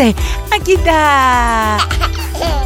¡Aquí 0.00 0.74
está! 0.74 1.78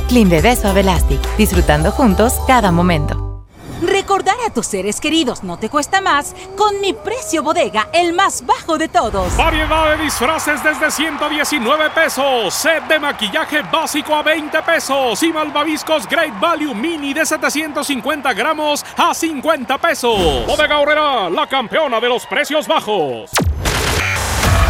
Clean 0.09 0.29
Bebé 0.29 0.57
Suave 0.57 0.81
Elastic. 0.81 1.21
Disfrutando 1.37 1.91
juntos 1.91 2.35
cada 2.47 2.71
momento. 2.73 3.45
Recordar 3.83 4.35
a 4.45 4.53
tus 4.53 4.67
seres 4.67 4.99
queridos 4.99 5.45
no 5.45 5.57
te 5.57 5.69
cuesta 5.69 6.01
más 6.01 6.35
con 6.57 6.81
mi 6.81 6.93
precio 6.93 7.45
bodega, 7.45 7.89
el 7.93 8.13
más 8.13 8.45
bajo 8.45 8.77
de 8.77 8.89
todos. 8.89 9.37
Variedad 9.37 9.97
de 9.97 10.05
disfraces 10.05 10.65
desde 10.65 10.91
119 10.91 11.91
pesos. 11.91 12.55
Set 12.55 12.85
de 12.89 12.99
maquillaje 12.99 13.63
básico 13.63 14.15
a 14.15 14.23
20 14.23 14.63
pesos. 14.63 15.23
Y 15.23 15.33
malvaviscos 15.33 16.09
Great 16.09 16.41
Value 16.41 16.75
Mini 16.75 17.13
de 17.13 17.27
750 17.27 18.33
gramos 18.33 18.85
a 18.97 19.13
50 19.13 19.79
pesos. 19.79 20.47
Bodega 20.47 20.79
Horrera, 20.79 21.31
la 21.31 21.47
campeona 21.47 22.01
de 22.01 22.09
los 22.09 22.27
precios 22.27 22.67
bajos. 22.67 23.31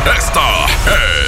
Esta 0.05 0.67
es 0.67 1.28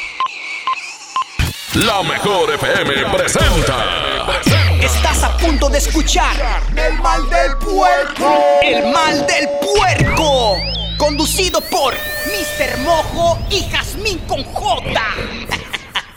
La 1.75 2.03
mejor 2.03 2.51
FM 2.53 2.93
presenta. 3.15 3.77
Estás 4.81 5.23
a 5.23 5.37
punto 5.37 5.69
de 5.69 5.77
escuchar 5.77 6.35
El 6.75 6.99
mal 6.99 7.21
del 7.29 7.57
puerco. 7.59 8.43
El 8.61 8.91
mal 8.91 9.25
del 9.25 9.47
puerco. 9.61 10.57
Conducido 10.97 11.61
por 11.61 11.93
Mr. 11.93 12.77
Mojo 12.79 13.39
y 13.49 13.63
Jazmín 13.69 14.19
con 14.27 14.43
J. 14.43 15.01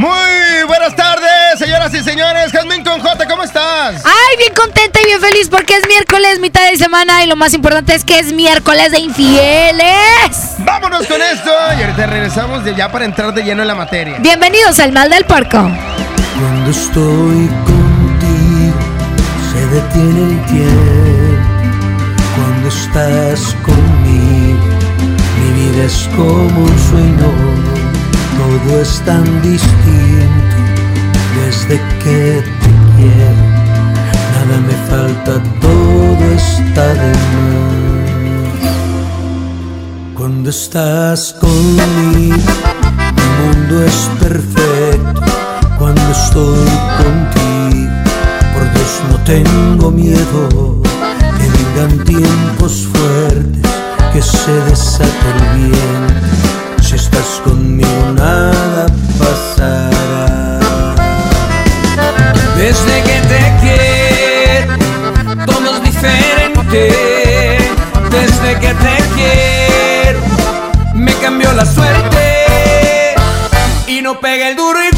Muy 0.00 0.64
buenas 0.66 0.96
tardes, 0.96 1.58
señoras 1.58 1.92
y 1.92 2.02
señores. 2.02 2.50
Jazmín 2.52 2.82
con 2.82 3.00
J, 3.00 3.28
¿cómo 3.28 3.42
estás? 3.42 4.02
Ay, 4.02 4.36
bien 4.38 4.54
contenta 4.54 4.98
y 4.98 5.04
bien 5.04 5.20
feliz 5.20 5.50
porque 5.50 5.76
es 5.76 5.86
miércoles, 5.86 6.40
mitad 6.40 6.70
de 6.70 6.78
semana 6.78 7.22
y 7.22 7.26
lo 7.26 7.36
más 7.36 7.52
importante 7.52 7.94
es 7.94 8.02
que 8.02 8.18
es 8.18 8.32
miércoles 8.32 8.92
de 8.92 9.00
infieles. 9.00 10.54
Vámonos 10.60 11.06
con 11.06 11.20
esto 11.20 11.50
y 11.78 11.82
ahorita 11.82 12.06
regresamos 12.06 12.64
de 12.64 12.74
ya 12.74 12.90
para 12.90 13.04
entrar 13.04 13.34
de 13.34 13.42
lleno 13.42 13.60
en 13.60 13.68
la 13.68 13.74
materia. 13.74 14.16
Bienvenidos 14.20 14.80
al 14.80 14.92
mal 14.92 15.10
del 15.10 15.26
puerco. 15.26 15.58
Cuando 15.58 16.70
estoy 16.70 17.50
contigo 17.66 18.78
se 19.52 19.66
detiene 19.66 20.32
el 20.32 20.46
tiempo. 20.46 21.42
Cuando 22.36 22.68
estás 22.68 23.54
conmigo 23.62 24.64
mi 25.36 25.60
vida 25.60 25.84
es 25.84 26.08
como 26.16 26.62
un 26.62 26.78
sueño. 26.88 27.69
Todo 28.40 28.80
es 28.80 29.02
tan 29.04 29.24
distinto 29.42 30.56
desde 31.36 31.76
que 32.02 32.42
te 32.60 32.70
quiero. 32.96 33.44
Nada 34.32 34.56
me 34.66 34.76
falta, 34.88 35.32
todo 35.60 36.24
está 36.34 36.86
de 36.94 37.10
más. 37.10 37.70
Cuando 40.14 40.48
estás 40.48 41.34
conmigo, 41.34 42.36
mi 43.16 43.26
mundo 43.38 43.74
es 43.84 43.98
perfecto. 44.18 45.20
Cuando 45.78 46.10
estoy 46.10 46.70
contigo, 47.02 47.92
por 48.54 48.64
Dios 48.72 48.92
no 49.10 49.16
tengo 49.24 49.90
miedo. 49.90 50.42
Que 51.36 51.46
vengan 51.58 52.04
tiempos 52.04 52.88
fuertes, 52.90 53.70
que 54.14 54.22
se 54.22 54.52
desate 54.70 55.28
el 55.34 55.40
bien. 55.58 56.39
Si 56.90 56.96
estás 56.96 57.40
conmigo, 57.44 58.12
nada 58.16 58.86
pasará. 59.16 60.58
Desde 62.56 63.02
que 63.04 63.18
te 63.30 63.42
quiero, 63.62 64.74
todo 65.46 65.76
es 65.76 65.82
diferente. 65.84 66.82
Desde 68.10 68.58
que 68.58 68.74
te 68.74 68.96
quiero, 69.14 70.20
me 70.94 71.14
cambió 71.14 71.52
la 71.52 71.64
suerte. 71.64 73.14
Y 73.86 74.02
no 74.02 74.18
pega 74.18 74.48
el 74.48 74.56
duro 74.56 74.80
y 74.82 74.90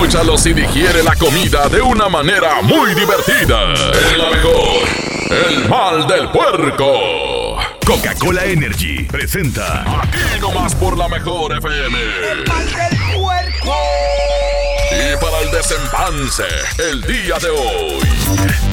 Escúchalos 0.00 0.46
y 0.46 0.54
digiere 0.54 1.02
la 1.02 1.14
comida 1.14 1.68
de 1.68 1.82
una 1.82 2.08
manera 2.08 2.62
muy 2.62 2.94
divertida. 2.94 3.74
Es 3.74 4.16
la 4.16 4.30
mejor. 4.30 4.88
El 5.28 5.68
mal 5.68 6.06
del 6.06 6.30
puerco. 6.30 7.58
Coca-Cola 7.84 8.46
Energy 8.46 9.04
presenta. 9.04 9.82
Aquí 10.00 10.40
nomás 10.40 10.74
por 10.74 10.96
la 10.96 11.06
mejor 11.06 11.54
FM. 11.58 11.98
El 12.32 12.48
mal 12.48 12.64
del 12.64 13.20
puerco. 13.20 13.76
Y 14.90 15.22
para 15.22 15.38
el 15.40 15.50
desempance, 15.50 16.44
el 16.78 17.02
día 17.02 17.38
de 17.38 17.50
hoy. 17.50 18.69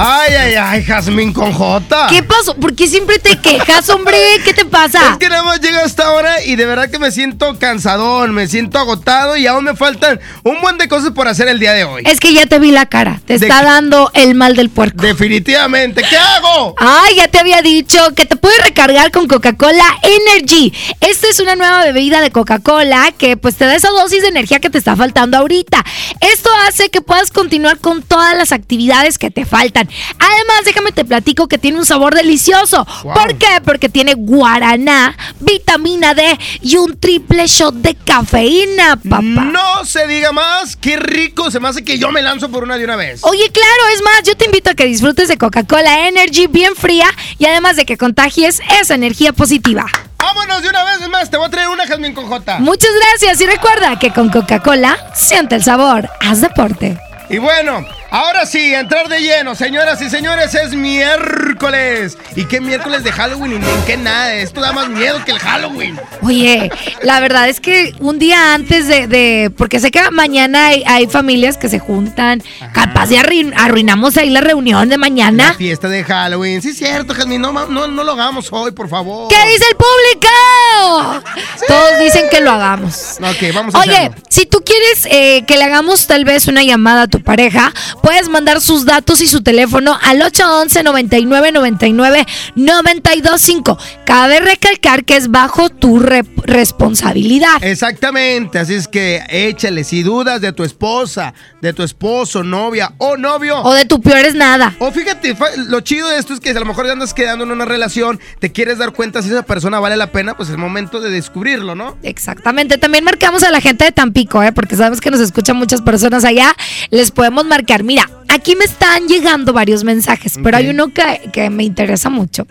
Ay, 0.00 0.32
ay, 0.32 0.54
ay, 0.54 0.84
Jazmín 0.84 1.32
con 1.32 1.52
J. 1.52 2.06
¿Qué 2.08 2.22
pasó? 2.22 2.54
¿Por 2.54 2.76
qué 2.76 2.86
siempre 2.86 3.18
te 3.18 3.36
quejas, 3.40 3.88
hombre? 3.88 4.16
¿Qué 4.44 4.54
te 4.54 4.64
pasa? 4.64 5.10
Es 5.10 5.18
que 5.18 5.28
nada 5.28 5.42
más 5.42 5.60
llega 5.60 5.82
hasta 5.84 6.04
ahora 6.04 6.40
y 6.44 6.54
de 6.54 6.66
verdad 6.66 6.88
que 6.88 7.00
me 7.00 7.10
siento 7.10 7.58
cansadón, 7.58 8.32
me 8.32 8.46
siento 8.46 8.78
agotado 8.78 9.36
y 9.36 9.48
aún 9.48 9.64
me 9.64 9.74
faltan 9.74 10.20
un 10.44 10.60
buen 10.60 10.78
de 10.78 10.86
cosas 10.86 11.10
por 11.10 11.26
hacer 11.26 11.48
el 11.48 11.58
día 11.58 11.72
de 11.72 11.82
hoy. 11.82 12.04
Es 12.06 12.20
que 12.20 12.32
ya 12.32 12.46
te 12.46 12.60
vi 12.60 12.70
la 12.70 12.86
cara. 12.86 13.20
Te 13.26 13.40
¿De 13.40 13.48
está 13.48 13.64
dando 13.64 14.12
el 14.14 14.36
mal 14.36 14.54
del 14.54 14.70
puerco. 14.70 15.02
Definitivamente, 15.02 16.04
¿qué 16.08 16.16
hago? 16.16 16.76
Ay, 16.78 17.16
ya 17.16 17.26
te 17.26 17.40
había 17.40 17.60
dicho 17.60 17.98
que 18.14 18.24
te 18.24 18.36
puedes 18.36 18.62
recargar 18.64 19.10
con 19.10 19.26
Coca-Cola 19.26 19.98
Energy. 20.04 20.72
Esta 21.00 21.26
es 21.26 21.40
una 21.40 21.56
nueva 21.56 21.82
bebida 21.82 22.20
de 22.20 22.30
Coca-Cola 22.30 23.12
que 23.18 23.36
pues 23.36 23.56
te 23.56 23.64
da 23.64 23.74
esa 23.74 23.90
dosis 23.90 24.22
de 24.22 24.28
energía 24.28 24.60
que 24.60 24.70
te 24.70 24.78
está 24.78 24.94
faltando 24.94 25.38
ahorita. 25.38 25.84
Esto 26.20 26.50
hace 26.68 26.88
que 26.88 27.00
puedas 27.00 27.32
continuar 27.32 27.78
con 27.78 28.04
todas 28.04 28.36
las 28.36 28.52
actividades 28.52 29.18
que 29.18 29.32
te 29.32 29.44
faltan. 29.44 29.87
Además, 30.18 30.64
déjame 30.64 30.92
te 30.92 31.04
platico 31.04 31.48
que 31.48 31.58
tiene 31.58 31.78
un 31.78 31.86
sabor 31.86 32.14
delicioso. 32.14 32.86
Wow. 33.04 33.14
¿Por 33.14 33.38
qué? 33.38 33.60
Porque 33.64 33.88
tiene 33.88 34.14
guaraná, 34.14 35.16
vitamina 35.40 36.14
D 36.14 36.38
y 36.62 36.76
un 36.76 36.98
triple 36.98 37.46
shot 37.46 37.74
de 37.74 37.94
cafeína, 37.94 38.96
papá. 38.96 39.22
No 39.22 39.84
se 39.84 40.06
diga 40.06 40.32
más, 40.32 40.76
qué 40.76 40.96
rico, 40.96 41.50
se 41.50 41.60
me 41.60 41.68
hace 41.68 41.84
que 41.84 41.98
yo 41.98 42.10
me 42.10 42.22
lanzo 42.22 42.50
por 42.50 42.64
una 42.64 42.76
de 42.76 42.84
una 42.84 42.96
vez. 42.96 43.20
Oye, 43.22 43.50
claro, 43.50 43.94
es 43.94 44.02
más, 44.02 44.22
yo 44.24 44.36
te 44.36 44.46
invito 44.46 44.70
a 44.70 44.74
que 44.74 44.84
disfrutes 44.84 45.28
de 45.28 45.38
Coca-Cola 45.38 46.08
Energy 46.08 46.46
bien 46.46 46.74
fría 46.76 47.08
y 47.38 47.46
además 47.46 47.76
de 47.76 47.84
que 47.84 47.96
contagies 47.96 48.60
esa 48.80 48.94
energía 48.94 49.32
positiva. 49.32 49.86
Vámonos 50.18 50.62
de 50.62 50.68
una 50.68 50.84
vez, 50.84 51.08
más, 51.08 51.30
te 51.30 51.36
voy 51.36 51.46
a 51.46 51.50
traer 51.50 51.68
una 51.68 51.86
Jazmín 51.86 52.12
con 52.12 52.26
J. 52.26 52.58
Muchas 52.58 52.90
gracias 53.00 53.40
y 53.40 53.46
recuerda 53.46 53.98
que 53.98 54.12
con 54.12 54.30
Coca-Cola 54.30 54.98
siente 55.14 55.54
el 55.54 55.62
sabor, 55.62 56.08
haz 56.20 56.40
deporte. 56.40 56.98
Y 57.30 57.38
bueno, 57.38 57.84
ahora 58.10 58.46
sí, 58.46 58.74
entrar 58.74 59.08
de 59.08 59.20
lleno, 59.20 59.54
señoras 59.54 60.00
y 60.02 60.10
señores, 60.10 60.54
es 60.54 60.72
miércoles. 60.74 62.16
¿Y 62.36 62.44
qué 62.46 62.60
miércoles 62.60 63.04
de 63.04 63.12
Halloween? 63.12 63.54
Y 63.54 63.58
ni 63.58 63.82
qué 63.86 63.96
nada, 63.96 64.34
esto 64.34 64.60
da 64.60 64.72
más 64.72 64.88
miedo 64.88 65.24
que 65.24 65.32
el 65.32 65.38
Halloween. 65.38 65.98
Oye, 66.22 66.70
la 67.02 67.20
verdad 67.20 67.48
es 67.48 67.60
que 67.60 67.94
un 68.00 68.18
día 68.18 68.54
antes 68.54 68.86
de, 68.88 69.06
de- 69.06 69.50
porque 69.56 69.80
sé 69.80 69.90
que 69.90 70.10
mañana 70.10 70.68
hay, 70.68 70.82
hay 70.86 71.06
familias 71.06 71.56
que 71.58 71.68
se 71.68 71.78
juntan, 71.78 72.42
capaz 72.72 73.06
de 73.08 73.16
arruin- 73.18 73.52
arruinamos 73.56 74.16
ahí 74.16 74.30
la 74.30 74.40
reunión 74.40 74.88
de 74.88 74.96
La 74.96 74.98
mañana. 74.98 75.54
fiesta 75.54 75.88
de 75.88 76.04
Halloween. 76.04 76.62
Sí, 76.62 76.70
es 76.70 76.78
cierto, 76.78 77.14
Jazmín, 77.14 77.40
no, 77.40 77.52
no, 77.52 77.86
no 77.88 78.04
lo 78.04 78.12
hagamos 78.12 78.48
hoy, 78.52 78.72
por 78.72 78.88
favor. 78.88 79.28
¿Qué 79.28 79.36
dice 79.50 79.64
el 79.70 79.76
público? 79.76 81.24
Todos 81.66 81.98
dicen 82.00 82.26
que 82.30 82.40
lo 82.40 82.50
hagamos. 82.50 83.16
Ok, 83.20 83.54
vamos 83.54 83.74
a 83.74 83.80
Oye, 83.80 83.96
hacerlo. 83.96 84.16
si 84.28 84.46
tú 84.46 84.62
quieres 84.64 85.06
eh, 85.10 85.44
que 85.46 85.56
le 85.56 85.64
hagamos 85.64 86.06
tal 86.06 86.24
vez 86.24 86.46
una 86.48 86.62
llamada 86.62 87.02
a 87.02 87.06
tu 87.08 87.22
pareja, 87.22 87.72
puedes 88.02 88.28
mandar 88.28 88.60
sus 88.60 88.84
datos 88.84 89.20
y 89.20 89.26
su 89.26 89.42
teléfono 89.42 89.98
al 90.02 90.20
811 90.22 90.82
99 90.82 91.52
99 91.52 92.26
925. 92.56 93.78
Cabe 94.04 94.40
recalcar 94.40 95.04
que 95.04 95.16
es 95.16 95.30
bajo 95.30 95.68
tu 95.70 95.98
re- 95.98 96.24
responsabilidad. 96.44 97.62
Exactamente, 97.62 98.58
así 98.58 98.74
es 98.74 98.88
que 98.88 99.22
échale, 99.28 99.84
si 99.84 100.02
dudas 100.02 100.40
de 100.40 100.52
tu 100.52 100.64
esposa, 100.64 101.34
de 101.60 101.72
tu 101.72 101.82
esposo, 101.82 102.42
novia 102.42 102.92
o 102.98 103.16
novio. 103.16 103.58
O 103.62 103.72
de 103.74 103.84
tu 103.84 104.00
peor 104.00 104.18
es 104.24 104.34
nada. 104.34 104.74
O 104.78 104.90
fíjate, 104.92 105.36
lo 105.66 105.80
chido 105.80 106.08
de 106.08 106.18
esto 106.18 106.34
es 106.34 106.40
que 106.40 106.50
a 106.50 106.54
lo 106.54 106.64
mejor 106.64 106.86
ya 106.86 106.92
andas 106.92 107.14
quedando 107.14 107.44
en 107.44 107.50
una 107.50 107.64
relación, 107.64 108.20
te 108.38 108.52
quieres 108.52 108.78
dar 108.78 108.92
cuenta 108.92 109.22
si 109.22 109.28
esa 109.30 109.42
persona 109.42 109.80
vale 109.80 109.96
la 109.96 110.12
pena, 110.12 110.36
pues 110.36 110.48
es 110.48 110.56
momento 110.56 111.00
de 111.00 111.10
descubrirlo, 111.10 111.74
¿no? 111.74 111.96
Exactamente. 112.02 112.78
También 112.78 113.04
marcamos 113.04 113.42
a 113.42 113.50
la 113.50 113.60
gente 113.60 113.84
de 113.84 113.92
Tampico, 113.92 114.42
¿eh? 114.42 114.52
porque 114.52 114.76
sabemos 114.76 115.00
que 115.00 115.10
nos 115.10 115.20
escuchan 115.20 115.56
muchas 115.56 115.82
personas 115.82 116.24
allá. 116.24 116.54
Les 116.90 117.10
podemos 117.10 117.44
marcar. 117.44 117.82
Mira, 117.88 118.06
aquí 118.28 118.54
me 118.54 118.66
están 118.66 119.08
llegando 119.08 119.54
varios 119.54 119.82
mensajes, 119.82 120.34
pero 120.44 120.58
hay 120.58 120.68
uno 120.68 120.88
que, 120.92 121.30
que 121.32 121.48
me 121.48 121.64
interesa 121.64 122.10
mucho. 122.10 122.46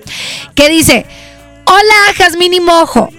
Que 0.56 0.68
dice: 0.68 1.06
Hola, 1.66 2.14
Jazmín 2.16 2.56
y 2.56 2.60
Mojo. 2.60 3.12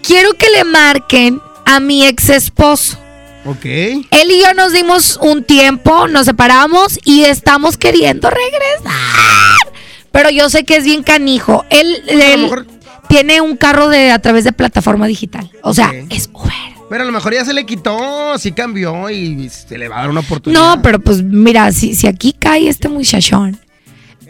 Quiero 0.00 0.34
que 0.34 0.48
le 0.50 0.62
marquen 0.62 1.40
a 1.66 1.80
mi 1.80 2.06
ex 2.06 2.28
esposo. 2.28 2.96
Ok. 3.44 3.64
Él 3.64 4.30
y 4.30 4.40
yo 4.40 4.54
nos 4.54 4.72
dimos 4.72 5.18
un 5.20 5.42
tiempo, 5.42 6.06
nos 6.06 6.26
separamos 6.26 7.00
y 7.04 7.24
estamos 7.24 7.76
queriendo 7.76 8.30
regresar. 8.30 9.72
Pero 10.12 10.30
yo 10.30 10.50
sé 10.50 10.62
que 10.62 10.76
es 10.76 10.84
bien 10.84 11.02
canijo. 11.02 11.64
Él, 11.70 12.04
tiene 13.08 13.40
un 13.40 13.56
carro 13.56 13.88
de 13.88 14.12
a 14.12 14.20
través 14.20 14.44
de 14.44 14.52
plataforma 14.52 15.08
digital. 15.08 15.50
O 15.62 15.74
sea, 15.74 15.92
es 16.08 16.30
Uber. 16.32 16.73
Pero 16.88 17.02
a 17.02 17.06
lo 17.06 17.12
mejor 17.12 17.32
ya 17.34 17.44
se 17.44 17.52
le 17.52 17.64
quitó, 17.64 18.36
sí 18.38 18.52
cambió 18.52 19.08
y 19.10 19.48
se 19.48 19.78
le 19.78 19.88
va 19.88 19.96
a 19.96 20.00
dar 20.00 20.10
una 20.10 20.20
oportunidad. 20.20 20.76
No, 20.76 20.82
pero 20.82 20.98
pues 20.98 21.22
mira, 21.22 21.72
si, 21.72 21.94
si 21.94 22.06
aquí 22.06 22.32
cae 22.32 22.68
este 22.68 22.88
muchachón. 22.88 23.58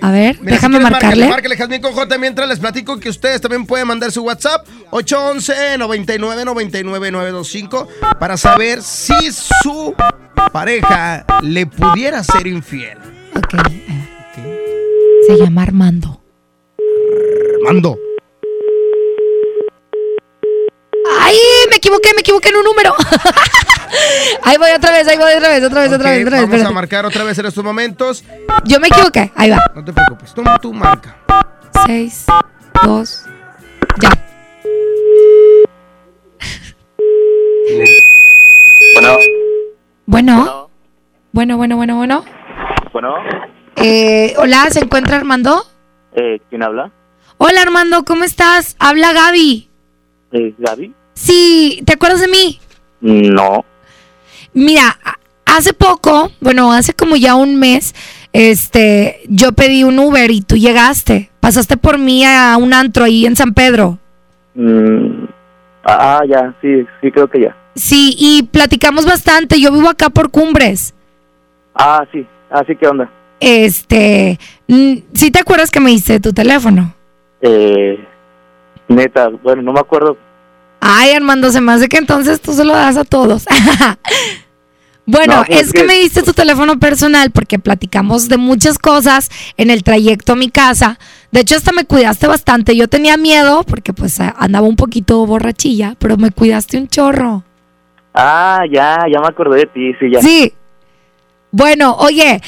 A 0.01 0.11
ver, 0.11 0.39
Mira, 0.41 0.56
déjame 0.56 0.79
si 0.79 0.83
marcarle. 0.83 1.29
Márcale, 1.29 1.56
Jazmín 1.56 1.81
con 1.81 1.93
J 1.93 2.19
mientras 2.19 2.49
les 2.49 2.59
platico 2.59 2.99
que 2.99 3.09
ustedes 3.09 3.41
también 3.41 3.65
pueden 3.65 3.87
mandar 3.87 4.12
su 4.12 4.23
WhatsApp 4.23 4.67
811 4.91 5.79
99 5.79 6.45
99 6.45 7.11
925 7.11 7.89
para 8.19 8.37
saber 8.37 8.83
si 8.83 9.15
su 9.62 9.95
pareja 10.53 11.25
le 11.43 11.67
pudiera 11.67 12.23
ser 12.23 12.46
infiel. 12.46 12.99
Ok, 13.37 13.55
va. 13.55 13.70
Se 15.27 15.37
llama 15.39 15.63
Armando. 15.63 16.20
Mando. 17.65 17.99
¡Ay! 21.20 21.37
Me 21.70 21.77
equivoqué, 21.77 22.11
me 22.15 22.20
equivoqué 22.20 22.49
en 22.49 22.56
un 22.56 22.65
número. 22.65 22.94
ahí 24.43 24.56
voy 24.58 24.70
otra 24.70 24.91
vez, 24.93 25.06
ahí 25.08 25.17
voy 25.19 25.32
otra 25.34 25.49
vez, 25.49 25.65
otra 25.65 25.82
vez, 25.82 25.93
otra 25.93 26.11
vez, 26.11 26.27
otra 26.27 26.41
vez. 26.41 26.51
vamos 26.51 26.67
a 26.67 26.70
marcar 26.70 27.06
otra 27.06 27.25
vez 27.25 27.39
en 27.39 27.46
estos 27.46 27.63
momentos. 27.65 28.25
Yo 28.65 28.81
me 28.81 28.89
equivoqué, 28.89 29.31
ahí 29.37 29.51
va. 29.51 29.58
No 29.75 29.84
te 29.84 29.93
preocupes, 29.93 30.32
tú, 30.34 30.43
tú 30.63 30.73
marca. 30.73 31.17
Seis, 31.87 32.25
dos, 32.84 33.25
ya. 34.01 34.11
Bueno, 38.94 39.19
Bueno, 40.06 40.69
bueno, 41.32 41.56
bueno, 41.56 41.77
bueno, 41.77 41.96
bueno. 41.96 42.25
bueno, 42.93 43.15
Eh, 43.77 44.34
hola, 44.39 44.69
¿se 44.70 44.81
encuentra 44.81 45.17
Armando? 45.17 45.67
eh, 46.17 46.41
¿quién 46.49 46.63
habla? 46.63 46.91
Hola 47.39 47.63
Armando, 47.63 48.05
¿cómo 48.05 48.23
estás? 48.25 48.77
Habla 48.79 49.13
Gaby. 49.13 49.69
¿Gaby? 50.58 50.93
Sí, 51.14 51.82
¿te 51.84 51.94
acuerdas 51.94 52.20
de 52.20 52.29
mí? 52.29 52.60
No. 53.00 53.64
Mira, 54.53 54.98
hace 55.44 55.72
poco, 55.72 56.31
bueno, 56.41 56.72
hace 56.72 56.93
como 56.94 57.17
ya 57.17 57.34
un 57.34 57.56
mes, 57.56 57.94
este, 58.32 59.20
yo 59.29 59.53
pedí 59.53 59.84
un 59.84 59.98
Uber 59.98 60.31
y 60.31 60.41
tú 60.41 60.56
llegaste. 60.56 61.31
Pasaste 61.41 61.76
por 61.76 61.98
mí 61.98 62.24
a 62.24 62.56
un 62.56 62.72
antro 62.72 63.05
ahí 63.05 63.26
en 63.26 63.36
San 63.36 63.55
Pedro. 63.55 63.98
Mm, 64.55 65.24
ah, 65.84 66.22
ya, 66.29 66.55
sí, 66.60 66.86
sí, 67.00 67.10
creo 67.10 67.29
que 67.29 67.43
ya. 67.43 67.56
Sí, 67.74 68.14
y 68.19 68.44
platicamos 68.44 69.05
bastante. 69.05 69.60
Yo 69.60 69.72
vivo 69.72 69.88
acá 69.88 70.10
por 70.10 70.31
Cumbres. 70.31 70.94
Ah, 71.74 72.05
sí, 72.12 72.26
ah, 72.50 72.62
sí, 72.67 72.76
¿qué 72.76 72.86
onda? 72.86 73.10
Este, 73.41 74.38
¿sí 74.69 75.31
te 75.31 75.41
acuerdas 75.41 75.70
que 75.70 75.81
me 75.81 75.91
diste 75.91 76.20
tu 76.20 76.32
teléfono? 76.32 76.94
Eh, 77.41 77.98
neta, 78.88 79.29
bueno, 79.43 79.62
no 79.62 79.72
me 79.72 79.81
acuerdo. 79.81 80.17
Ay, 80.81 81.12
Armando, 81.12 81.50
se 81.50 81.60
me 81.60 81.72
hace 81.72 81.88
que 81.88 81.96
entonces 81.96 82.41
tú 82.41 82.53
se 82.53 82.64
lo 82.64 82.74
das 82.74 82.96
a 82.96 83.05
todos. 83.05 83.46
bueno, 85.06 85.36
No, 85.36 85.44
pues, 85.44 85.62
es 85.62 85.72
que 85.72 85.81
que- 85.81 85.86
me 85.86 85.94
diste 85.94 86.22
tu 86.22 86.32
teléfono 86.32 86.79
personal 86.79 87.31
porque 87.31 87.58
platicamos 87.58 88.29
de 88.29 88.36
muchas 88.36 88.79
cosas 88.79 89.31
en 89.56 89.70
el 89.70 89.82
trayecto 89.82 90.34
a 90.34 90.36
mi 90.36 90.50
casa. 90.50 90.98
De 91.32 91.41
hecho, 91.41 91.56
hasta 91.56 91.72
me 91.72 91.84
cuidaste 91.84 92.26
bastante. 92.26 92.76
Yo 92.76 92.88
tenía 92.88 93.17
miedo 93.17 93.64
porque 93.64 93.93
pues 93.93 94.20
andaba 94.20 94.67
un 94.67 94.76
poquito 94.76 95.24
borrachilla, 95.26 95.94
pero 95.98 96.17
me 96.17 96.31
cuidaste 96.31 96.76
un 96.76 96.88
chorro. 96.88 97.44
Ah, 98.12 98.60
ya, 98.70 98.98
ya 99.12 99.20
me 99.20 99.26
acordé 99.26 99.60
de 99.60 99.67
ti, 99.67 99.93
sí, 99.98 100.10
ya. 100.10 100.20
Sí. 100.20 100.53
Bueno, 101.50 101.96
oye, 101.98 102.41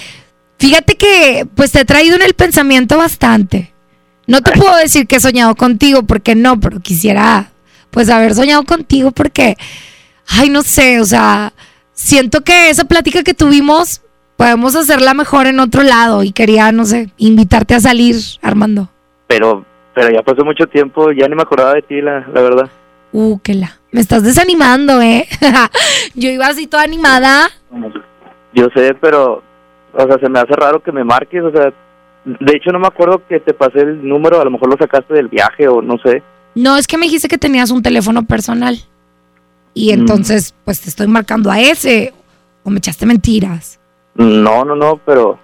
Fíjate 0.58 0.96
que 0.96 1.46
pues 1.54 1.72
te 1.72 1.80
he 1.80 1.84
traído 1.84 2.16
en 2.16 2.22
el 2.22 2.34
pensamiento 2.34 2.96
bastante. 2.96 3.72
No 4.26 4.40
te 4.42 4.52
puedo 4.52 4.76
decir 4.76 5.06
que 5.06 5.16
he 5.16 5.20
soñado 5.20 5.54
contigo 5.54 6.02
porque 6.02 6.34
no, 6.34 6.58
pero 6.58 6.80
quisiera 6.80 7.50
pues 7.90 8.10
haber 8.10 8.34
soñado 8.34 8.64
contigo 8.64 9.10
porque, 9.10 9.56
ay, 10.28 10.50
no 10.50 10.62
sé, 10.62 11.00
o 11.00 11.04
sea, 11.04 11.52
siento 11.92 12.42
que 12.42 12.68
esa 12.68 12.84
plática 12.84 13.22
que 13.22 13.34
tuvimos 13.34 14.02
podemos 14.36 14.76
hacerla 14.76 15.14
mejor 15.14 15.46
en 15.46 15.60
otro 15.60 15.82
lado 15.82 16.22
y 16.22 16.32
quería, 16.32 16.72
no 16.72 16.84
sé, 16.84 17.10
invitarte 17.16 17.74
a 17.74 17.80
salir, 17.80 18.16
Armando. 18.42 18.90
Pero, 19.28 19.64
pero 19.94 20.10
ya 20.10 20.22
pasó 20.22 20.44
mucho 20.44 20.66
tiempo, 20.66 21.10
ya 21.12 21.26
ni 21.28 21.34
me 21.34 21.42
acordaba 21.42 21.74
de 21.74 21.82
ti, 21.82 22.00
la, 22.00 22.20
la 22.32 22.42
verdad. 22.42 22.68
Uh, 23.12 23.38
que 23.38 23.54
la. 23.54 23.78
Me 23.92 24.00
estás 24.00 24.22
desanimando, 24.22 25.00
¿eh? 25.00 25.26
Yo 26.14 26.28
iba 26.28 26.48
así 26.48 26.66
toda 26.66 26.82
animada. 26.82 27.48
Yo 28.52 28.68
sé, 28.74 28.94
pero, 29.00 29.42
o 29.94 30.06
sea, 30.06 30.18
se 30.18 30.28
me 30.28 30.38
hace 30.38 30.52
raro 30.54 30.82
que 30.82 30.92
me 30.92 31.02
marques, 31.02 31.42
o 31.42 31.50
sea, 31.50 31.72
de 32.26 32.56
hecho 32.56 32.70
no 32.72 32.78
me 32.80 32.88
acuerdo 32.88 33.22
que 33.28 33.40
te 33.40 33.54
pasé 33.54 33.80
el 33.80 34.06
número, 34.06 34.40
a 34.40 34.44
lo 34.44 34.50
mejor 34.50 34.68
lo 34.70 34.76
sacaste 34.76 35.14
del 35.14 35.28
viaje 35.28 35.66
o 35.68 35.80
no 35.80 35.96
sé. 35.98 36.22
No, 36.54 36.76
es 36.76 36.86
que 36.86 36.98
me 36.98 37.06
dijiste 37.06 37.28
que 37.28 37.38
tenías 37.38 37.70
un 37.70 37.82
teléfono 37.82 38.24
personal. 38.26 38.76
Y 39.74 39.88
Mm. 39.90 40.00
entonces, 40.00 40.54
pues 40.64 40.80
te 40.80 40.88
estoy 40.88 41.06
marcando 41.06 41.50
a 41.50 41.60
ese. 41.60 42.12
O 42.64 42.70
me 42.70 42.78
echaste 42.78 43.06
mentiras. 43.06 43.78
No, 44.14 44.64
no, 44.64 44.74
no, 44.74 44.98
pero, 45.04 45.38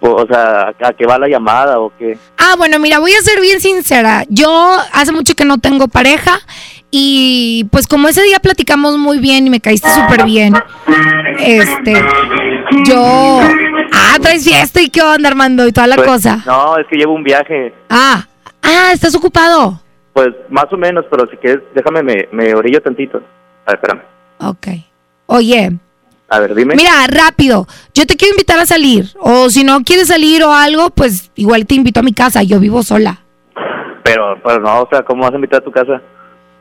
o, 0.00 0.26
sea, 0.26 0.68
¿a, 0.80 0.88
a 0.88 0.92
qué 0.92 1.06
va 1.06 1.18
la 1.18 1.28
llamada 1.28 1.80
o 1.80 1.90
qué? 1.98 2.16
Ah, 2.38 2.54
bueno, 2.58 2.78
mira, 2.78 2.98
voy 3.00 3.12
a 3.12 3.20
ser 3.22 3.40
bien 3.40 3.60
sincera. 3.60 4.24
Yo 4.28 4.76
hace 4.92 5.12
mucho 5.12 5.34
que 5.34 5.44
no 5.46 5.58
tengo 5.58 5.88
pareja. 5.88 6.38
Y 6.92 7.66
pues 7.70 7.86
como 7.86 8.08
ese 8.08 8.22
día 8.22 8.40
platicamos 8.40 8.98
muy 8.98 9.18
bien 9.18 9.46
y 9.46 9.50
me 9.50 9.60
caíste 9.60 9.88
súper 9.90 10.24
bien. 10.26 10.52
Este, 11.38 11.94
yo... 12.84 13.40
Ah, 13.92 14.16
traes 14.20 14.44
fiesta 14.44 14.80
y 14.80 14.88
qué 14.88 15.02
onda, 15.02 15.28
Armando, 15.28 15.66
y 15.66 15.72
toda 15.72 15.86
la 15.86 15.96
Pues, 15.96 16.08
cosa. 16.08 16.42
No, 16.46 16.76
es 16.78 16.86
que 16.88 16.96
llevo 16.96 17.14
un 17.14 17.22
viaje, 17.24 17.74
Ah, 17.88 18.26
ah, 18.62 18.90
estás 18.92 19.14
ocupado. 19.14 19.80
pues 20.12 20.28
más 20.48 20.66
o 20.72 20.76
menos, 20.76 21.04
pero 21.10 21.26
si 21.30 21.36
quieres, 21.36 21.62
déjame, 21.74 22.02
me, 22.02 22.28
me 22.32 22.54
orillo 22.54 22.80
tantito. 22.82 23.18
A 23.66 23.72
ver, 23.72 23.80
espérame. 23.82 24.02
Ok. 24.40 24.66
Oye, 25.26 25.70
A 26.28 26.38
ver, 26.40 26.54
dime. 26.54 26.74
mira, 26.76 26.92
rápido. 27.08 27.66
Yo 27.94 28.06
te 28.06 28.16
quiero 28.16 28.34
invitar 28.34 28.58
a 28.58 28.66
salir. 28.66 29.06
O 29.20 29.48
si 29.50 29.64
no 29.64 29.80
quieres 29.82 30.08
salir 30.08 30.42
o 30.44 30.52
algo, 30.52 30.90
pues 30.90 31.30
igual 31.36 31.66
te 31.66 31.74
invito 31.76 32.00
a 32.00 32.02
mi 32.02 32.12
casa. 32.12 32.42
Yo 32.42 32.58
vivo 32.60 32.82
sola. 32.82 33.20
Pero, 34.04 34.40
pero 34.42 34.60
no, 34.60 34.82
o 34.82 34.88
sea, 34.90 35.02
¿cómo 35.02 35.22
vas 35.24 35.32
a 35.32 35.36
invitar 35.36 35.60
a 35.60 35.64
tu 35.64 35.70
casa? 35.70 36.00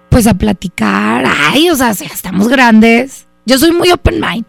Pues 0.09 0.27
a 0.27 0.33
platicar. 0.33 1.23
Ay, 1.25 1.69
o 1.69 1.75
sea, 1.75 1.91
estamos 1.91 2.47
grandes. 2.47 3.27
Yo 3.45 3.57
soy 3.57 3.71
muy 3.71 3.91
open 3.91 4.19
mind. 4.19 4.45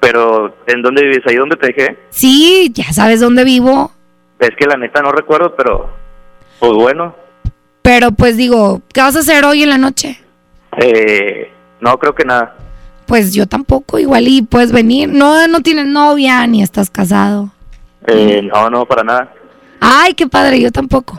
Pero, 0.00 0.54
¿en 0.66 0.82
dónde 0.82 1.02
vives? 1.02 1.22
¿Ahí 1.26 1.36
donde 1.36 1.56
te 1.56 1.68
dejé? 1.72 1.98
Sí, 2.10 2.70
ya 2.74 2.92
sabes 2.92 3.20
dónde 3.20 3.44
vivo. 3.44 3.90
Es 4.38 4.50
que 4.58 4.66
la 4.66 4.76
neta 4.76 5.00
no 5.00 5.10
recuerdo, 5.12 5.54
pero, 5.56 5.90
pues 6.58 6.72
bueno, 6.72 7.14
Pero 7.82 8.10
pues 8.12 8.36
digo, 8.36 8.82
¿qué 8.92 9.00
vas 9.00 9.16
a 9.16 9.20
hacer 9.20 9.44
hoy 9.44 9.62
en 9.62 9.70
la 9.70 9.78
noche? 9.78 10.20
eh, 10.78 11.50
no 11.80 11.98
creo 11.98 12.14
que 12.14 12.24
nada. 12.24 12.56
Pues 13.06 13.34
yo 13.34 13.46
tampoco, 13.46 13.98
igual 13.98 14.26
y 14.26 14.42
puedes 14.42 14.72
venir. 14.72 15.08
No, 15.10 15.46
no 15.48 15.60
tienes 15.60 15.86
novia 15.86 16.46
ni 16.46 16.62
estás 16.62 16.88
casado. 16.90 17.50
Eh, 18.06 18.40
no, 18.42 18.70
no, 18.70 18.86
para 18.86 19.04
nada. 19.04 19.32
Ay, 19.80 20.14
qué 20.14 20.26
padre, 20.26 20.60
yo 20.60 20.72
tampoco. 20.72 21.18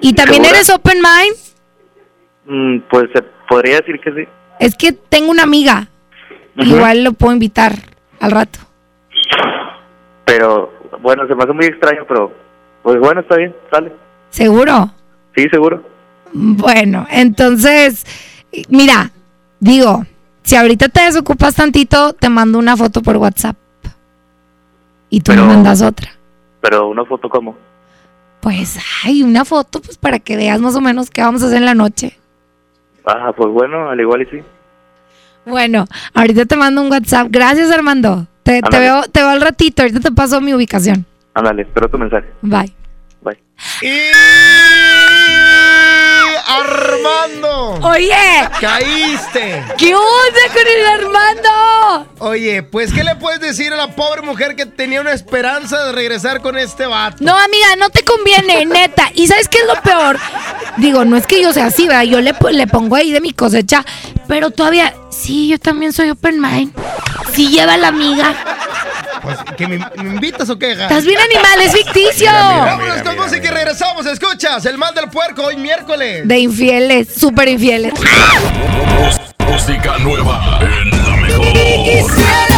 ¿Y 0.00 0.12
también 0.14 0.44
¿Segura? 0.44 0.58
eres 0.58 0.70
open 0.70 0.98
mind? 0.98 1.36
Mm, 2.46 2.78
pues 2.88 3.08
se 3.12 3.22
podría 3.48 3.78
decir 3.80 3.98
que 4.00 4.12
sí. 4.12 4.28
Es 4.60 4.76
que 4.76 4.92
tengo 4.92 5.30
una 5.32 5.42
amiga. 5.42 5.88
Igual 6.58 7.04
lo 7.04 7.12
puedo 7.12 7.32
invitar 7.32 7.72
al 8.20 8.30
rato. 8.30 8.58
Pero, 10.24 10.72
bueno, 11.00 11.26
se 11.26 11.34
me 11.34 11.42
hace 11.44 11.52
muy 11.52 11.66
extraño, 11.66 12.04
pero, 12.06 12.32
pues 12.82 12.98
bueno, 12.98 13.20
está 13.20 13.36
bien, 13.36 13.54
sale. 13.70 13.92
¿Seguro? 14.30 14.90
Sí, 15.34 15.46
seguro. 15.50 15.82
Bueno, 16.32 17.06
entonces, 17.10 18.04
mira, 18.68 19.10
digo, 19.60 20.04
si 20.42 20.56
ahorita 20.56 20.88
te 20.88 21.02
desocupas 21.02 21.54
tantito, 21.54 22.12
te 22.12 22.28
mando 22.28 22.58
una 22.58 22.76
foto 22.76 23.00
por 23.02 23.16
WhatsApp. 23.16 23.56
Y 25.10 25.20
tú 25.20 25.32
Pero- 25.32 25.42
me 25.46 25.54
mandas 25.54 25.80
otra. 25.80 26.10
Pero 26.60 26.88
una 26.88 27.04
foto 27.04 27.28
como. 27.30 27.56
Pues, 28.40 28.78
ay, 29.04 29.22
una 29.22 29.44
foto, 29.44 29.80
pues 29.80 29.96
para 29.96 30.18
que 30.18 30.36
veas 30.36 30.60
más 30.60 30.76
o 30.76 30.80
menos 30.80 31.08
qué 31.10 31.22
vamos 31.22 31.42
a 31.42 31.46
hacer 31.46 31.58
en 31.58 31.64
la 31.64 31.74
noche. 31.74 32.18
Ah, 33.06 33.32
pues 33.34 33.48
bueno, 33.50 33.88
al 33.88 33.98
igual 34.00 34.22
y 34.22 34.26
sí. 34.26 34.42
Bueno, 35.48 35.86
ahorita 36.14 36.46
te 36.46 36.56
mando 36.56 36.82
un 36.82 36.90
WhatsApp. 36.90 37.28
Gracias, 37.30 37.70
Armando. 37.70 38.26
Te, 38.42 38.60
veo, 38.70 39.02
te 39.02 39.20
veo 39.20 39.28
al 39.28 39.40
ratito. 39.40 39.82
Ahorita 39.82 40.00
te 40.00 40.12
paso 40.12 40.40
mi 40.40 40.54
ubicación. 40.54 41.04
Ándale, 41.34 41.62
espero 41.62 41.88
tu 41.88 41.98
mensaje. 41.98 42.26
Bye. 42.42 42.72
Bye. 43.22 43.38
Y 43.82 44.10
Armando. 46.48 47.78
Oye, 47.88 48.14
Caíste. 48.60 49.62
¿qué 49.76 49.94
onda 49.94 50.40
con 50.52 50.62
el 50.66 50.86
Armando? 50.86 52.06
Oye, 52.20 52.62
pues, 52.62 52.92
¿qué 52.92 53.04
le 53.04 53.16
puedes 53.16 53.40
decir 53.40 53.72
a 53.72 53.76
la 53.76 53.94
pobre 53.94 54.22
mujer 54.22 54.56
que 54.56 54.66
tenía 54.66 55.00
una 55.00 55.12
esperanza 55.12 55.84
de 55.84 55.92
regresar 55.92 56.40
con 56.40 56.56
este 56.56 56.86
vato? 56.86 57.16
No, 57.20 57.36
amiga, 57.36 57.76
no 57.78 57.90
te 57.90 58.02
conviene, 58.04 58.64
neta. 58.66 59.10
¿Y 59.14 59.26
sabes 59.26 59.48
qué 59.48 59.58
es 59.58 59.66
lo 59.66 59.80
peor? 59.82 60.18
Digo, 60.78 61.04
no 61.04 61.16
es 61.16 61.26
que 61.26 61.42
yo 61.42 61.52
sea 61.52 61.66
así, 61.66 61.86
¿verdad? 61.86 62.02
Yo 62.04 62.20
le, 62.20 62.34
po- 62.34 62.50
le 62.50 62.66
pongo 62.66 62.96
ahí 62.96 63.10
de 63.12 63.20
mi 63.20 63.32
cosecha, 63.32 63.84
pero 64.26 64.50
todavía, 64.50 64.94
sí, 65.10 65.48
yo 65.48 65.58
también 65.58 65.92
soy 65.92 66.10
open 66.10 66.40
mind. 66.40 66.72
Sí 67.34 67.48
lleva 67.48 67.76
la 67.76 67.88
amiga. 67.88 68.34
Pues, 69.28 69.56
¿que 69.58 69.66
me, 69.68 69.78
me 69.78 70.14
invitas 70.14 70.48
o 70.48 70.58
qué? 70.58 70.74
ja? 70.74 70.84
Estás 70.84 71.04
bien 71.04 71.18
animal, 71.20 71.60
es 71.60 71.72
ficticio. 71.72 72.30
Vámonos 72.32 73.02
con 73.02 73.16
música 73.16 73.46
y 73.46 73.50
regresamos. 73.50 74.06
Escuchas, 74.06 74.64
el 74.64 74.78
mal 74.78 74.94
del 74.94 75.10
puerco 75.10 75.42
hoy 75.44 75.56
miércoles. 75.56 76.26
De 76.26 76.38
infieles, 76.38 77.08
súper 77.14 77.48
infieles. 77.48 77.92
Música 79.46 79.98
nueva 79.98 80.60
en 80.62 80.90
la 80.90 81.16
mejor. 81.16 82.57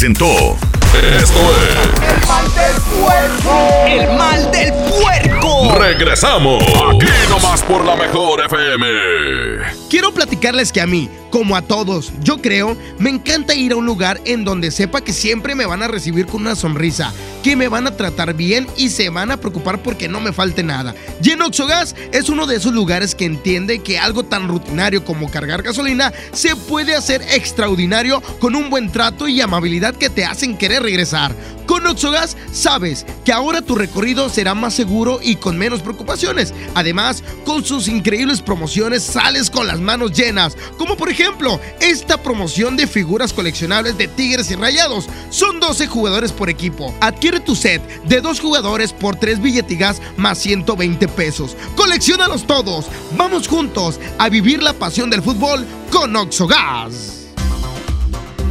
Presentó. 0.00 0.56
Esto 1.20 1.40
es. 1.60 2.08
El 2.08 2.26
mal 2.26 2.54
del 2.54 2.80
puerco. 3.02 3.56
El 3.86 4.16
mal 4.16 4.50
del 4.50 4.72
puerco. 4.72 5.78
Regresamos. 5.78 6.62
Aquí 6.62 7.06
nomás 7.28 7.62
por 7.62 7.84
la 7.84 7.96
mejor 7.96 8.40
FM. 8.46 9.79
Quiero 9.90 10.14
platicarles 10.14 10.70
que 10.70 10.80
a 10.80 10.86
mí, 10.86 11.10
como 11.30 11.56
a 11.56 11.62
todos, 11.62 12.12
yo 12.22 12.40
creo, 12.40 12.76
me 13.00 13.10
encanta 13.10 13.56
ir 13.56 13.72
a 13.72 13.76
un 13.76 13.86
lugar 13.86 14.20
en 14.24 14.44
donde 14.44 14.70
sepa 14.70 15.00
que 15.00 15.12
siempre 15.12 15.56
me 15.56 15.66
van 15.66 15.82
a 15.82 15.88
recibir 15.88 16.26
con 16.26 16.42
una 16.42 16.54
sonrisa, 16.54 17.12
que 17.42 17.56
me 17.56 17.66
van 17.66 17.88
a 17.88 17.96
tratar 17.96 18.34
bien 18.34 18.68
y 18.76 18.90
se 18.90 19.08
van 19.08 19.32
a 19.32 19.38
preocupar 19.38 19.82
porque 19.82 20.08
no 20.08 20.20
me 20.20 20.32
falte 20.32 20.62
nada. 20.62 20.94
Y 21.20 21.30
en 21.30 21.42
Oxogas 21.42 21.96
es 22.12 22.28
uno 22.28 22.46
de 22.46 22.54
esos 22.54 22.72
lugares 22.72 23.16
que 23.16 23.24
entiende 23.24 23.80
que 23.80 23.98
algo 23.98 24.22
tan 24.22 24.46
rutinario 24.46 25.04
como 25.04 25.28
cargar 25.28 25.62
gasolina 25.62 26.12
se 26.32 26.54
puede 26.54 26.94
hacer 26.94 27.22
extraordinario 27.22 28.20
con 28.38 28.54
un 28.54 28.70
buen 28.70 28.92
trato 28.92 29.26
y 29.26 29.40
amabilidad 29.40 29.96
que 29.96 30.08
te 30.08 30.24
hacen 30.24 30.56
querer 30.56 30.84
regresar. 30.84 31.34
Con 31.66 31.86
Oxogas 31.86 32.36
sabes 32.52 33.06
que 33.24 33.32
ahora 33.32 33.62
tu 33.62 33.76
recorrido 33.76 34.28
será 34.28 34.54
más 34.54 34.74
seguro 34.74 35.20
y 35.22 35.36
con 35.36 35.56
menos 35.56 35.82
preocupaciones. 35.82 36.52
Además, 36.74 37.22
con 37.44 37.64
sus 37.64 37.86
increíbles 37.86 38.42
promociones 38.42 39.04
sales 39.04 39.50
con 39.50 39.68
las 39.68 39.79
manos 39.80 40.12
llenas, 40.12 40.56
como 40.78 40.96
por 40.96 41.08
ejemplo 41.08 41.60
esta 41.80 42.22
promoción 42.22 42.76
de 42.76 42.86
figuras 42.86 43.32
coleccionables 43.32 43.96
de 43.98 44.08
Tigres 44.08 44.50
y 44.50 44.56
Rayados. 44.56 45.08
Son 45.30 45.60
12 45.60 45.86
jugadores 45.86 46.32
por 46.32 46.50
equipo. 46.50 46.94
Adquiere 47.00 47.40
tu 47.40 47.54
set 47.54 47.82
de 48.04 48.20
dos 48.20 48.40
jugadores 48.40 48.92
por 48.92 49.16
3 49.16 49.40
billetigas 49.40 50.00
más 50.16 50.38
120 50.38 51.08
pesos. 51.08 51.56
Colecciónalos 51.76 52.46
todos. 52.46 52.86
Vamos 53.16 53.48
juntos 53.48 54.00
a 54.18 54.28
vivir 54.28 54.62
la 54.62 54.72
pasión 54.72 55.10
del 55.10 55.22
fútbol 55.22 55.66
con 55.90 56.14
Oxogas. 56.16 57.20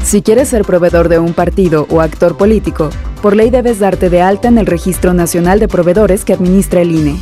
Si 0.04 0.22
quieres 0.22 0.50
ser 0.50 0.64
proveedor 0.64 1.10
de 1.10 1.20
un 1.20 1.34
partido 1.34 1.86
o 1.90 2.02
actor 2.02 2.38
político, 2.38 2.90
por 3.22 3.36
ley 3.36 3.50
debes 3.50 3.80
darte 3.80 4.10
de 4.10 4.22
alta 4.22 4.48
en 4.48 4.58
el 4.58 4.66
Registro 4.66 5.14
Nacional 5.14 5.60
de 5.60 5.68
Proveedores 5.68 6.26
que 6.26 6.34
administra 6.34 6.82
el 6.82 6.92
INE. 6.92 7.20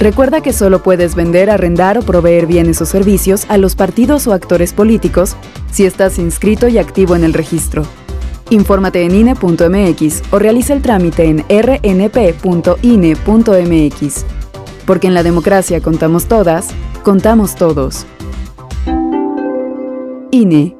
Recuerda 0.00 0.40
que 0.40 0.54
solo 0.54 0.82
puedes 0.82 1.14
vender, 1.14 1.50
arrendar 1.50 1.98
o 1.98 2.02
proveer 2.02 2.46
bienes 2.46 2.80
o 2.80 2.86
servicios 2.86 3.44
a 3.50 3.58
los 3.58 3.76
partidos 3.76 4.26
o 4.26 4.32
actores 4.32 4.72
políticos 4.72 5.36
si 5.70 5.84
estás 5.84 6.18
inscrito 6.18 6.68
y 6.68 6.78
activo 6.78 7.14
en 7.16 7.22
el 7.22 7.34
registro. 7.34 7.82
Infórmate 8.48 9.04
en 9.04 9.14
INE.mx 9.14 10.22
o 10.30 10.38
realiza 10.38 10.72
el 10.72 10.80
trámite 10.80 11.24
en 11.24 11.44
rnp.ine.mx. 11.50 12.24
Porque 14.86 15.06
en 15.06 15.12
la 15.12 15.22
democracia 15.22 15.82
contamos 15.82 16.24
todas, 16.26 16.68
contamos 17.04 17.54
todos. 17.54 18.06
INE. 20.30 20.79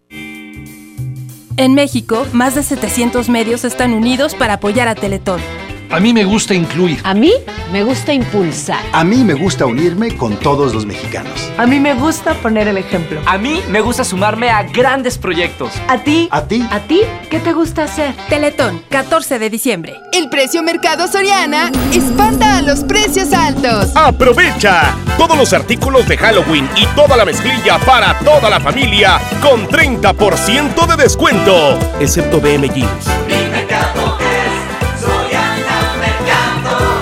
En 1.57 1.73
México, 1.73 2.25
más 2.33 2.55
de 2.55 2.63
700 2.63 3.29
medios 3.29 3.65
están 3.65 3.93
unidos 3.93 4.35
para 4.35 4.53
apoyar 4.53 4.87
a 4.87 4.95
Teletón. 4.95 5.41
A 5.91 5.99
mí 5.99 6.13
me 6.13 6.23
gusta 6.23 6.53
incluir. 6.53 7.01
A 7.03 7.13
mí 7.13 7.33
me 7.69 7.83
gusta 7.83 8.13
impulsar. 8.13 8.79
A 8.93 9.03
mí 9.03 9.25
me 9.25 9.33
gusta 9.33 9.65
unirme 9.65 10.15
con 10.15 10.37
todos 10.37 10.73
los 10.73 10.85
mexicanos. 10.85 11.51
A 11.57 11.65
mí 11.65 11.81
me 11.81 11.93
gusta 11.95 12.33
poner 12.35 12.69
el 12.69 12.77
ejemplo. 12.77 13.19
A 13.25 13.37
mí 13.37 13.61
me 13.67 13.81
gusta 13.81 14.05
sumarme 14.05 14.49
a 14.49 14.63
grandes 14.63 15.17
proyectos. 15.17 15.73
¿A 15.89 15.97
ti? 15.97 16.29
¿A 16.31 16.43
ti? 16.43 16.65
¿A 16.71 16.79
ti? 16.79 17.01
¿Qué 17.29 17.39
te 17.39 17.51
gusta 17.51 17.83
hacer? 17.83 18.15
Teletón, 18.29 18.81
14 18.89 19.37
de 19.37 19.49
diciembre. 19.49 19.97
El 20.13 20.29
precio 20.29 20.63
Mercado 20.63 21.09
Soriana 21.09 21.69
espanta 21.93 22.59
a 22.59 22.61
los 22.61 22.85
precios 22.85 23.33
altos. 23.33 23.91
¡Aprovecha! 23.93 24.95
Todos 25.17 25.37
los 25.37 25.51
artículos 25.51 26.07
de 26.07 26.17
Halloween 26.17 26.69
y 26.77 26.85
toda 26.95 27.17
la 27.17 27.25
mezclilla 27.25 27.77
para 27.79 28.17
toda 28.19 28.49
la 28.49 28.61
familia 28.61 29.19
con 29.41 29.67
30% 29.67 30.87
de 30.87 31.03
descuento, 31.03 31.77
excepto 31.99 32.39
BM 32.39 32.69
Jeans. 32.69 33.20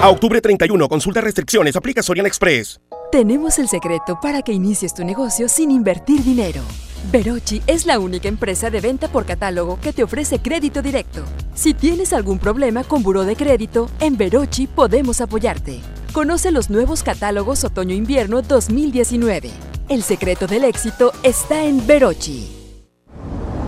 A 0.01 0.07
octubre 0.07 0.39
31, 0.39 0.87
consulta 0.87 1.19
restricciones, 1.19 1.75
aplica 1.75 2.01
Soriana 2.01 2.29
Express. 2.29 2.79
Tenemos 3.11 3.59
el 3.59 3.67
secreto 3.67 4.17
para 4.21 4.41
que 4.41 4.53
inicies 4.53 4.93
tu 4.93 5.03
negocio 5.03 5.49
sin 5.49 5.71
invertir 5.71 6.23
dinero. 6.23 6.61
Verochi 7.11 7.61
es 7.67 7.85
la 7.85 7.99
única 7.99 8.29
empresa 8.29 8.69
de 8.69 8.79
venta 8.79 9.09
por 9.09 9.25
catálogo 9.25 9.77
que 9.81 9.91
te 9.91 10.03
ofrece 10.03 10.39
crédito 10.39 10.81
directo. 10.81 11.25
Si 11.53 11.73
tienes 11.73 12.13
algún 12.13 12.39
problema 12.39 12.85
con 12.85 13.03
buró 13.03 13.25
de 13.25 13.35
crédito, 13.35 13.89
en 13.99 14.15
Verochi 14.15 14.67
podemos 14.67 15.19
apoyarte. 15.19 15.81
Conoce 16.13 16.51
los 16.51 16.69
nuevos 16.69 17.03
catálogos 17.03 17.65
Otoño-Invierno 17.65 18.41
2019. 18.41 19.51
El 19.89 20.03
secreto 20.03 20.47
del 20.47 20.63
éxito 20.63 21.11
está 21.23 21.65
en 21.65 21.85
Verochi. 21.85 22.58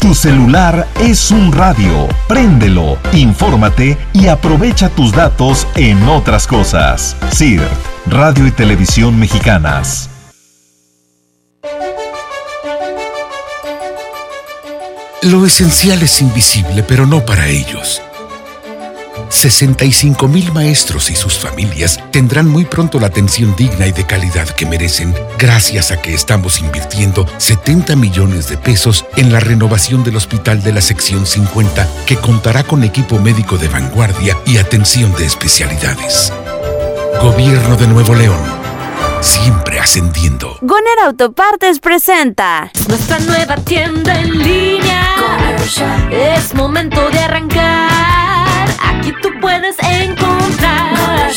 Tu 0.00 0.14
celular 0.14 0.88
es 0.98 1.30
un 1.30 1.52
radio. 1.52 2.08
Préndelo, 2.26 2.96
infórmate 3.12 3.98
y 4.14 4.28
aprovecha 4.28 4.88
tus 4.88 5.12
datos 5.12 5.66
en 5.76 6.08
otras 6.08 6.46
cosas. 6.46 7.14
CIRT, 7.30 7.70
Radio 8.06 8.46
y 8.46 8.50
Televisión 8.50 9.18
Mexicanas. 9.18 10.08
Lo 15.20 15.44
esencial 15.44 16.00
es 16.02 16.22
invisible, 16.22 16.82
pero 16.82 17.04
no 17.04 17.22
para 17.26 17.46
ellos. 17.48 18.00
65 19.30 20.28
mil 20.28 20.52
maestros 20.52 21.10
y 21.10 21.14
sus 21.14 21.38
familias 21.38 22.00
tendrán 22.10 22.48
muy 22.48 22.64
pronto 22.64 22.98
la 22.98 23.06
atención 23.06 23.54
digna 23.56 23.86
y 23.86 23.92
de 23.92 24.04
calidad 24.04 24.48
que 24.48 24.66
merecen 24.66 25.14
gracias 25.38 25.92
a 25.92 26.02
que 26.02 26.12
estamos 26.12 26.60
invirtiendo 26.60 27.26
70 27.38 27.96
millones 27.96 28.48
de 28.48 28.58
pesos 28.58 29.06
en 29.16 29.32
la 29.32 29.40
renovación 29.40 30.02
del 30.04 30.16
hospital 30.16 30.62
de 30.62 30.72
la 30.72 30.80
sección 30.80 31.26
50 31.26 31.88
que 32.06 32.16
contará 32.16 32.64
con 32.64 32.82
equipo 32.82 33.18
médico 33.18 33.56
de 33.56 33.68
vanguardia 33.68 34.36
y 34.46 34.58
atención 34.58 35.14
de 35.14 35.26
especialidades. 35.26 36.32
Gobierno 37.22 37.76
de 37.76 37.86
Nuevo 37.86 38.14
León. 38.14 38.40
Siempre 39.20 39.78
ascendiendo. 39.78 40.56
Goner 40.62 40.98
Autopartes 41.04 41.78
presenta 41.78 42.72
nuestra 42.88 43.18
nueva 43.20 43.56
tienda 43.56 44.18
en 44.18 44.38
línea. 44.38 45.14
Es 46.10 46.54
momento 46.54 47.08
de 47.10 47.18
arrancar. 47.18 47.99
Aquí 49.00 49.12
tú 49.22 49.30
puedes 49.40 49.76
encontrar 49.82 51.32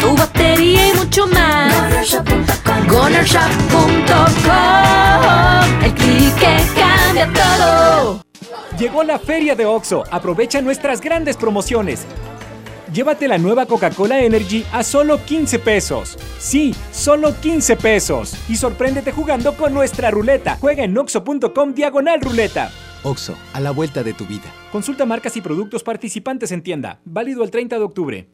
tu 0.00 0.16
batería 0.16 0.88
y 0.88 0.94
mucho 0.94 1.28
más. 1.28 2.20
GonerShop.com 2.88 5.84
El 5.84 5.94
clic 5.94 6.34
que 6.34 6.56
cambia 6.74 7.32
todo. 7.32 8.20
Llegó 8.76 9.04
la 9.04 9.20
feria 9.20 9.54
de 9.54 9.64
OXO. 9.64 10.02
Aprovecha 10.10 10.60
nuestras 10.60 11.00
grandes 11.00 11.36
promociones. 11.36 12.04
Llévate 12.92 13.28
la 13.28 13.38
nueva 13.38 13.66
Coca-Cola 13.66 14.22
Energy 14.22 14.66
a 14.72 14.82
solo 14.82 15.24
15 15.24 15.60
pesos. 15.60 16.18
Sí, 16.40 16.74
solo 16.90 17.32
15 17.40 17.76
pesos. 17.76 18.34
Y 18.48 18.56
sorpréndete 18.56 19.12
jugando 19.12 19.56
con 19.56 19.72
nuestra 19.72 20.10
ruleta. 20.10 20.58
Juega 20.60 20.82
en 20.82 20.98
oxo.com 20.98 21.74
diagonal 21.74 22.20
ruleta. 22.20 22.72
Oxo, 23.02 23.36
a 23.52 23.60
la 23.60 23.70
vuelta 23.70 24.02
de 24.02 24.12
tu 24.12 24.26
vida. 24.26 24.52
Consulta 24.72 25.06
marcas 25.06 25.36
y 25.36 25.40
productos 25.40 25.82
participantes 25.82 26.52
en 26.52 26.62
tienda. 26.62 27.00
Válido 27.04 27.44
el 27.44 27.50
30 27.50 27.78
de 27.78 27.84
octubre. 27.84 28.28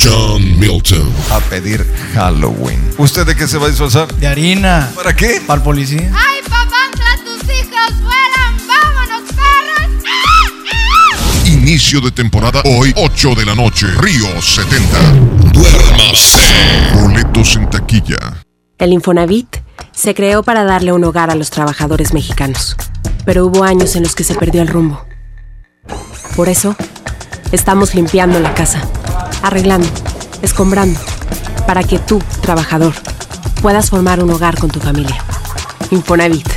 John 0.00 0.58
Milton. 0.58 1.12
A 1.30 1.40
pedir 1.40 1.84
Halloween. 2.14 2.80
¿Usted 2.98 3.26
de 3.26 3.34
qué 3.34 3.46
se 3.46 3.58
va 3.58 3.66
a 3.66 3.68
disfrazar? 3.70 4.12
De 4.14 4.26
harina. 4.26 4.90
¿Para 4.94 5.14
qué? 5.14 5.40
Para 5.46 5.58
el 5.58 5.64
policía. 5.64 6.12
¡Ay, 6.14 6.40
papantla, 6.42 7.16
tus 7.24 7.42
hijos 7.44 8.02
vuelan! 8.02 8.56
¡Vámonos, 8.66 9.32
perros! 9.32 9.88
Inicio 11.46 12.00
de 12.00 12.10
temporada 12.10 12.60
hoy, 12.64 12.92
8 12.96 13.34
de 13.34 13.46
la 13.46 13.54
noche. 13.54 13.86
Río 13.98 14.42
70. 14.42 15.12
Duérmase. 15.52 16.38
Boletos 16.94 17.56
en 17.56 17.70
taquilla. 17.70 18.44
El 18.78 18.92
Infonavit 18.92 19.63
se 19.92 20.14
creó 20.14 20.42
para 20.42 20.64
darle 20.64 20.92
un 20.92 21.04
hogar 21.04 21.30
a 21.30 21.34
los 21.34 21.50
trabajadores 21.50 22.12
mexicanos. 22.12 22.76
Pero 23.24 23.46
hubo 23.46 23.64
años 23.64 23.96
en 23.96 24.02
los 24.02 24.14
que 24.14 24.24
se 24.24 24.34
perdió 24.34 24.62
el 24.62 24.68
rumbo. 24.68 25.04
Por 26.36 26.48
eso, 26.48 26.76
estamos 27.52 27.94
limpiando 27.94 28.40
la 28.40 28.54
casa, 28.54 28.82
arreglando, 29.42 29.88
escombrando, 30.42 30.98
para 31.66 31.82
que 31.84 31.98
tú, 31.98 32.22
trabajador, 32.40 32.94
puedas 33.62 33.90
formar 33.90 34.22
un 34.22 34.30
hogar 34.30 34.58
con 34.58 34.70
tu 34.70 34.80
familia. 34.80 35.22
Infonavit, 35.90 36.48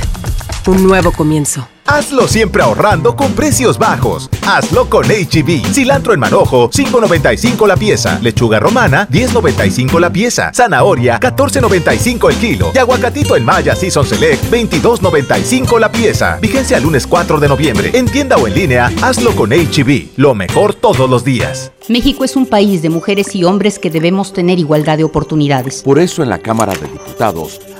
un 0.68 0.86
nuevo 0.86 1.12
comienzo. 1.12 1.66
Hazlo 1.86 2.28
siempre 2.28 2.62
ahorrando 2.62 3.16
con 3.16 3.32
precios 3.32 3.78
bajos. 3.78 4.28
Hazlo 4.46 4.90
con 4.90 5.06
HB. 5.06 5.72
Cilantro 5.72 6.12
en 6.12 6.20
manojo, 6.20 6.68
5.95 6.68 7.66
la 7.66 7.76
pieza. 7.76 8.18
Lechuga 8.20 8.60
romana, 8.60 9.08
10.95 9.08 9.98
la 9.98 10.12
pieza. 10.12 10.52
Zanahoria, 10.52 11.18
14.95 11.18 12.30
el 12.30 12.36
kilo. 12.36 12.72
Y 12.74 12.78
aguacatito 12.78 13.36
en 13.36 13.46
Maya 13.46 13.74
Season 13.74 14.04
Select, 14.04 14.44
22.95 14.52 15.80
la 15.80 15.90
pieza. 15.90 16.38
Vigencia 16.42 16.78
lunes 16.78 17.06
4 17.06 17.40
de 17.40 17.48
noviembre. 17.48 17.90
En 17.94 18.04
tienda 18.04 18.36
o 18.36 18.46
en 18.46 18.54
línea, 18.54 18.92
hazlo 19.00 19.34
con 19.34 19.48
HB. 19.48 20.18
Lo 20.18 20.34
mejor 20.34 20.74
todos 20.74 21.08
los 21.08 21.24
días. 21.24 21.72
México 21.88 22.22
es 22.24 22.36
un 22.36 22.44
país 22.44 22.82
de 22.82 22.90
mujeres 22.90 23.34
y 23.34 23.44
hombres 23.44 23.78
que 23.78 23.88
debemos 23.88 24.34
tener 24.34 24.58
igualdad 24.58 24.98
de 24.98 25.04
oportunidades. 25.04 25.80
Por 25.82 25.98
eso 25.98 26.22
en 26.22 26.28
la 26.28 26.38
Cámara 26.38 26.74
de 26.74 26.86
Diputados 26.86 27.60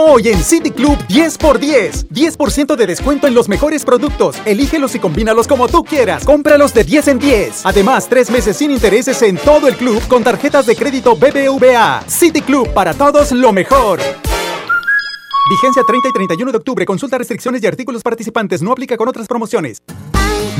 Hoy 0.00 0.28
en 0.28 0.40
City 0.44 0.70
Club 0.70 0.96
10 1.08 1.38
por 1.38 1.58
10. 1.58 2.10
10% 2.10 2.76
de 2.76 2.86
descuento 2.86 3.26
en 3.26 3.34
los 3.34 3.48
mejores 3.48 3.84
productos. 3.84 4.36
Elígelos 4.44 4.94
y 4.94 5.00
combínalos 5.00 5.48
como 5.48 5.66
tú 5.66 5.82
quieras. 5.82 6.24
Cómpralos 6.24 6.72
de 6.72 6.84
10 6.84 7.08
en 7.08 7.18
10. 7.18 7.66
Además, 7.66 8.08
tres 8.08 8.30
meses 8.30 8.56
sin 8.56 8.70
intereses 8.70 9.20
en 9.22 9.36
todo 9.38 9.66
el 9.66 9.74
club 9.74 10.00
con 10.06 10.22
tarjetas 10.22 10.66
de 10.66 10.76
crédito 10.76 11.16
BBVA. 11.16 12.04
City 12.06 12.42
Club 12.42 12.72
para 12.72 12.94
todos 12.94 13.32
lo 13.32 13.52
mejor. 13.52 13.98
Vigencia 15.50 15.82
30 15.84 16.08
y 16.10 16.12
31 16.12 16.52
de 16.52 16.58
octubre. 16.58 16.86
Consulta 16.86 17.18
restricciones 17.18 17.60
y 17.64 17.66
artículos 17.66 18.04
participantes. 18.04 18.62
No 18.62 18.70
aplica 18.70 18.96
con 18.96 19.08
otras 19.08 19.26
promociones. 19.26 19.82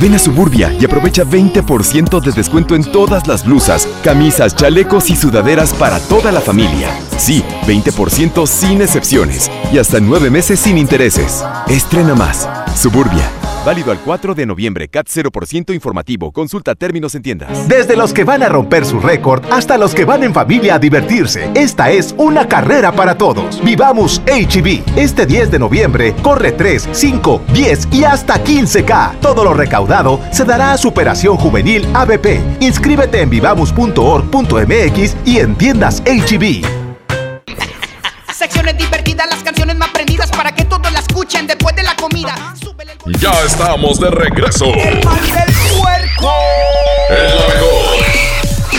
Ven 0.00 0.14
a 0.14 0.18
Suburbia 0.18 0.72
y 0.78 0.84
aprovecha 0.84 1.24
20% 1.24 2.20
de 2.20 2.32
descuento 2.32 2.74
en 2.74 2.84
todas 2.84 3.26
las 3.26 3.44
blusas, 3.44 3.88
camisas, 4.04 4.54
chalecos 4.54 5.10
y 5.10 5.16
sudaderas 5.16 5.72
para 5.74 5.98
toda 6.00 6.32
la 6.32 6.40
familia. 6.40 6.90
Sí, 7.16 7.42
20% 7.66 8.46
sin 8.46 8.82
excepciones 8.82 9.50
y 9.72 9.78
hasta 9.78 10.00
nueve 10.00 10.30
meses 10.30 10.60
sin 10.60 10.78
intereses. 10.78 11.44
Estrena 11.68 12.14
más. 12.14 12.48
Suburbia. 12.74 13.37
Válido 13.68 13.92
al 13.92 14.00
4 14.00 14.34
de 14.34 14.46
noviembre. 14.46 14.88
CAT 14.88 15.08
0% 15.08 15.74
informativo. 15.74 16.32
Consulta 16.32 16.74
términos 16.74 17.14
en 17.14 17.20
tiendas. 17.20 17.68
Desde 17.68 17.98
los 17.98 18.14
que 18.14 18.24
van 18.24 18.42
a 18.42 18.48
romper 18.48 18.86
su 18.86 18.98
récord 18.98 19.44
hasta 19.52 19.76
los 19.76 19.94
que 19.94 20.06
van 20.06 20.24
en 20.24 20.32
familia 20.32 20.76
a 20.76 20.78
divertirse. 20.78 21.50
Esta 21.54 21.90
es 21.90 22.14
una 22.16 22.48
carrera 22.48 22.92
para 22.92 23.18
todos. 23.18 23.62
Vivamos 23.62 24.22
HB. 24.24 24.96
Este 24.96 25.26
10 25.26 25.50
de 25.50 25.58
noviembre 25.58 26.14
corre 26.22 26.52
3, 26.52 26.88
5, 26.92 27.42
10 27.52 27.88
y 27.92 28.04
hasta 28.04 28.42
15K. 28.42 29.20
Todo 29.20 29.44
lo 29.44 29.52
recaudado 29.52 30.18
se 30.32 30.46
dará 30.46 30.72
a 30.72 30.78
Superación 30.78 31.36
Juvenil 31.36 31.86
ABP. 31.92 32.40
Inscríbete 32.60 33.20
en 33.20 33.28
vivamos.org.mx 33.28 35.16
y 35.26 35.40
en 35.40 35.54
tiendas 35.56 36.02
HB. 36.06 36.64
Secciones 38.32 38.78
divertidas, 38.78 39.28
las 39.28 39.42
canciones 39.42 39.76
más 39.76 39.90
prendidas 39.90 40.17
escuchen 41.08 41.46
después 41.46 41.74
de 41.74 41.82
la 41.82 41.96
comida. 41.96 42.54
Ya 43.20 43.32
estamos 43.44 43.98
de 43.98 44.10
regreso. 44.10 44.66
El 44.66 45.04
mal 45.04 45.20
del 45.32 45.54
puerco. 45.78 46.32
El 47.10 47.34
mejor. 47.48 48.04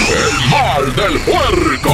El 0.10 0.34
mal 0.50 0.96
del 0.96 1.20
puerco. 1.22 1.94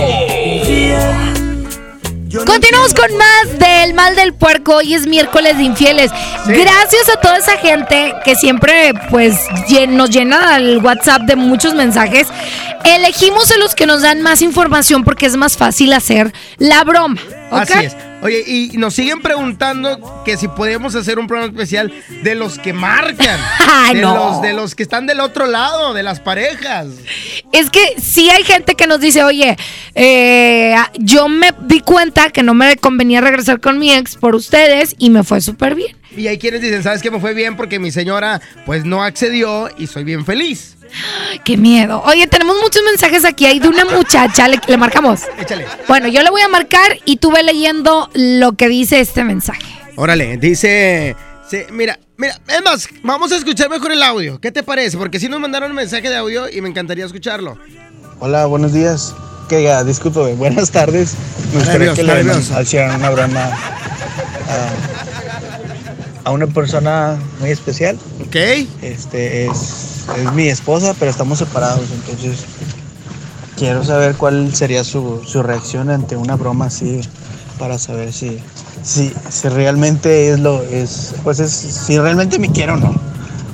Continuamos 2.46 2.94
con 2.94 3.16
más 3.18 3.60
del 3.60 3.94
mal 3.94 4.16
del 4.16 4.34
puerco. 4.34 4.76
Hoy 4.76 4.94
es 4.94 5.08
miércoles 5.08 5.58
de 5.58 5.64
infieles. 5.64 6.12
Gracias 6.46 7.10
a 7.10 7.20
toda 7.22 7.38
esa 7.38 7.58
gente 7.58 8.14
que 8.26 8.36
siempre 8.36 8.94
pues 9.10 9.40
nos 9.88 10.10
llena 10.10 10.58
el 10.58 10.80
WhatsApp 10.80 11.22
de 11.22 11.38
muchos 11.38 11.74
mensajes. 11.74 12.28
Elegimos 12.84 13.52
a 13.52 13.58
los 13.58 13.74
que 13.74 13.86
nos 13.86 14.02
dan 14.02 14.22
más 14.22 14.42
información 14.42 15.06
porque 15.06 15.26
es 15.26 15.38
más 15.38 15.56
fácil 15.56 15.94
hacer 15.94 16.34
la 16.58 16.84
broma. 16.84 17.20
¿ok? 17.52 17.62
Así 17.62 17.86
es. 17.86 17.96
Oye, 18.26 18.44
y 18.48 18.70
nos 18.80 18.96
siguen 18.96 19.22
preguntando 19.22 20.24
que 20.26 20.36
si 20.36 20.48
podemos 20.48 20.96
hacer 20.96 21.20
un 21.20 21.28
programa 21.28 21.54
especial 21.54 21.94
de 22.24 22.34
los 22.34 22.58
que 22.58 22.74
marcan. 22.74 23.40
Ay, 23.60 23.98
de, 23.98 24.02
no. 24.02 24.16
los, 24.16 24.42
de 24.42 24.54
los 24.54 24.74
que 24.74 24.82
están 24.82 25.06
del 25.06 25.20
otro 25.20 25.46
lado, 25.46 25.94
de 25.94 26.02
las 26.02 26.20
parejas. 26.20 26.88
Es 27.52 27.70
que 27.70 28.02
sí 28.02 28.32
hay 28.32 28.44
gente 28.44 28.74
que 28.74 28.88
nos 28.88 29.00
dice, 29.00 29.24
oye, 29.24 29.56
eh, 29.94 30.76
yo 30.98 31.28
me 31.28 31.52
di 31.68 31.82
cuenta 31.82 32.32
que 32.32 32.42
no 32.42 32.56
me 32.56 32.78
convenía 32.78 33.22
regresar 33.22 33.60
con 33.60 33.78
mi 33.78 33.94
ex 33.94 34.16
por 34.16 34.34
ustedes 34.34 34.96
y 34.98 35.12
me 35.12 35.24
fue 35.24 35.40
súper 35.40 35.76
bien. 35.76 35.96
Y 36.16 36.28
hay 36.28 36.38
quienes 36.38 36.62
dicen, 36.62 36.84
¿sabes 36.84 37.02
qué 37.02 37.12
me 37.12 37.20
fue 37.20 37.34
bien? 37.34 37.56
Porque 37.56 37.80
mi 37.80 37.92
señora 37.92 38.42
pues 38.66 38.86
no 38.86 39.04
accedió 39.04 39.70
y 39.78 39.88
soy 39.88 40.04
bien 40.04 40.26
feliz. 40.26 40.76
Qué 41.44 41.58
miedo. 41.58 42.02
Oye, 42.06 42.28
tenemos 42.28 42.56
muchos 42.62 42.82
mensajes 42.84 43.26
aquí. 43.26 43.46
Hay 43.46 43.60
de 43.60 43.68
una 43.68 43.86
muchacha. 43.86 44.48
¿Le, 44.48 44.60
le 44.68 44.78
marcamos? 44.78 45.22
Échale. 45.40 45.66
Bueno, 45.88 46.08
yo 46.08 46.24
le 46.24 46.30
voy 46.30 46.42
a 46.42 46.48
marcar 46.48 46.98
y 47.06 47.18
tú 47.18 47.32
ve 47.32 47.44
leyendo 47.44 48.10
lo 48.14 48.54
que 48.54 48.68
dice 48.70 49.00
este 49.00 49.24
mensaje. 49.24 49.66
Órale, 49.98 50.38
dice... 50.38 51.16
sí, 51.50 51.60
mira, 51.72 51.98
mira, 52.18 52.40
es 52.48 52.62
más, 52.64 52.90
vamos 53.02 53.32
a 53.32 53.38
escuchar 53.38 53.70
mejor 53.70 53.92
el 53.94 54.04
audio. 54.04 54.40
¿Qué 54.42 54.52
te 54.52 54.62
parece? 54.62 54.98
Porque 54.98 55.20
si 55.20 55.30
nos 55.30 55.40
mandaron 55.40 55.72
un 55.72 55.76
mensaje 55.76 56.10
de 56.10 56.18
audio 56.18 56.50
y 56.50 56.62
me 56.62 56.70
encantaría 56.70 57.06
escucharlo. 57.06 57.58
Hola, 58.20 58.46
buenos 58.46 58.74
días. 58.74 59.16
Que 59.48 59.64
ya, 59.64 59.84
disculpe, 59.84 60.20
buenas 60.36 60.72
tardes. 60.72 61.16
Me 61.54 61.60
gustaría 61.60 61.94
que 61.94 62.04
le 62.04 62.62
hicieran 62.62 62.96
una 62.96 63.10
broma 63.10 63.52
a, 66.26 66.32
una 66.32 66.48
persona 66.48 67.18
muy 67.40 67.52
especial. 67.52 67.98
Ok. 68.26 68.36
Este 68.82 69.46
es, 69.46 70.06
es 70.18 70.34
mi 70.34 70.50
esposa, 70.50 70.94
pero 70.98 71.12
estamos 71.12 71.40
separados, 71.40 71.90
entonces 71.92 72.46
quiero 73.58 73.84
saber 73.84 74.16
cuál 74.16 74.54
sería 74.54 74.84
su, 74.84 75.24
su 75.26 75.42
reacción 75.42 75.90
ante 75.90 76.16
una 76.16 76.36
broma 76.36 76.66
así 76.66 77.02
para 77.58 77.80
saber 77.80 78.12
si, 78.12 78.40
si, 78.84 79.14
si 79.30 79.50
realmente 79.50 80.30
es 80.30 80.40
lo 80.40 80.62
es 80.62 81.16
pues 81.24 81.40
es 81.40 81.52
si 81.52 81.98
realmente 81.98 82.40
me 82.40 82.52
quiere 82.52 82.74
o 82.74 82.78
no. 82.78 82.94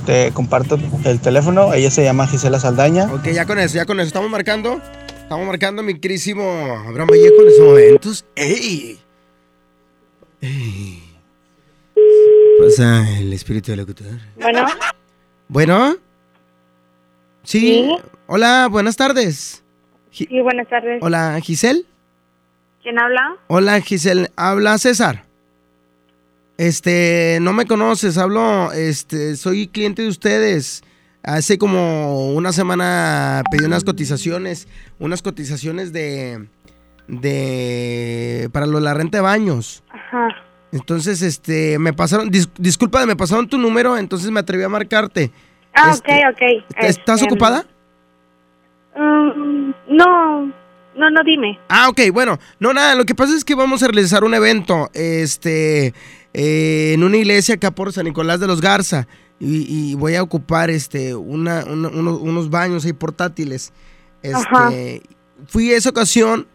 Te 0.06 0.32
comparto 0.32 0.80
el 1.04 1.20
teléfono, 1.20 1.72
ella 1.74 1.90
se 1.90 2.02
llama 2.02 2.26
Gisela 2.26 2.58
Saldaña. 2.58 3.04
Ok, 3.12 3.28
ya 3.28 3.46
con 3.46 3.60
eso, 3.60 3.76
ya 3.76 3.86
con 3.86 4.00
eso. 4.00 4.08
Estamos 4.08 4.30
marcando. 4.30 4.80
Estamos 5.22 5.46
marcando 5.46 5.82
mi 5.84 5.98
querísimo 5.98 6.42
Abraham 6.88 7.08
Vallejo 7.08 7.40
en 7.40 7.48
estos 7.48 7.66
momentos. 7.66 8.24
¡Ey! 8.34 8.98
¡Ey! 10.40 11.01
Pasa 12.66 13.18
el 13.18 13.32
espíritu 13.32 13.72
del 13.72 13.80
locutor. 13.80 14.06
Bueno, 14.36 14.66
Bueno. 15.48 15.96
Sí. 17.42 17.90
Hola, 18.28 18.68
buenas 18.70 18.96
tardes. 18.96 19.64
sí, 20.12 20.28
buenas 20.42 20.68
tardes. 20.68 21.00
Hola, 21.02 21.40
Giselle. 21.42 21.84
¿Quién 22.82 22.98
habla? 23.00 23.36
Hola, 23.48 23.80
Giselle. 23.80 24.30
Habla 24.36 24.78
César. 24.78 25.24
Este, 26.56 27.38
no 27.40 27.52
me 27.52 27.66
conoces, 27.66 28.16
hablo, 28.18 28.70
este, 28.72 29.34
soy 29.36 29.66
cliente 29.66 30.02
de 30.02 30.08
ustedes. 30.08 30.84
Hace 31.24 31.58
como 31.58 32.32
una 32.32 32.52
semana 32.52 33.42
pedí 33.50 33.64
unas 33.64 33.82
cotizaciones, 33.82 34.68
unas 35.00 35.22
cotizaciones 35.22 35.92
de, 35.92 36.46
de 37.08 38.48
para 38.52 38.66
lo 38.66 38.78
de 38.78 38.84
la 38.84 38.94
renta 38.94 39.18
de 39.18 39.22
baños. 39.22 39.82
Ajá. 39.90 40.28
Entonces, 40.72 41.20
este, 41.22 41.78
me 41.78 41.92
pasaron, 41.92 42.30
dis- 42.30 42.50
disculpa, 42.58 43.04
me 43.06 43.14
pasaron 43.16 43.46
tu 43.46 43.58
número, 43.58 43.96
entonces 43.96 44.30
me 44.30 44.40
atreví 44.40 44.62
a 44.64 44.68
marcarte. 44.68 45.30
Ah, 45.74 45.90
Este, 45.92 46.12
ok, 46.28 46.64
ok. 46.70 46.76
¿Estás 46.78 47.20
Este, 47.20 47.30
ocupada? 47.32 47.66
mm, 48.96 49.70
no, 49.88 50.46
no, 50.96 51.10
no, 51.10 51.20
dime. 51.24 51.58
Ah, 51.68 51.88
ok, 51.88 52.00
bueno, 52.12 52.38
no 52.58 52.72
nada, 52.72 52.94
lo 52.94 53.04
que 53.04 53.14
pasa 53.14 53.34
es 53.36 53.44
que 53.44 53.54
vamos 53.54 53.82
a 53.82 53.86
realizar 53.88 54.24
un 54.24 54.34
evento, 54.34 54.90
este, 54.94 55.94
eh, 56.34 56.92
en 56.94 57.02
una 57.04 57.16
iglesia 57.16 57.54
acá 57.56 57.70
por 57.70 57.92
San 57.92 58.04
Nicolás 58.04 58.40
de 58.40 58.46
los 58.46 58.60
Garza 58.60 59.06
y, 59.38 59.90
y 59.90 59.94
voy 59.94 60.14
a 60.14 60.22
ocupar, 60.22 60.70
este, 60.70 61.14
una, 61.14 61.64
una- 61.64 61.88
uno- 61.88 62.16
unos 62.16 62.50
baños 62.50 62.84
ahí 62.84 62.92
portátiles. 62.92 63.72
Ajá. 64.32 64.68
Este, 64.70 65.02
fui 65.48 65.72
a 65.72 65.76
esa 65.76 65.90
ocasión, 65.90 66.46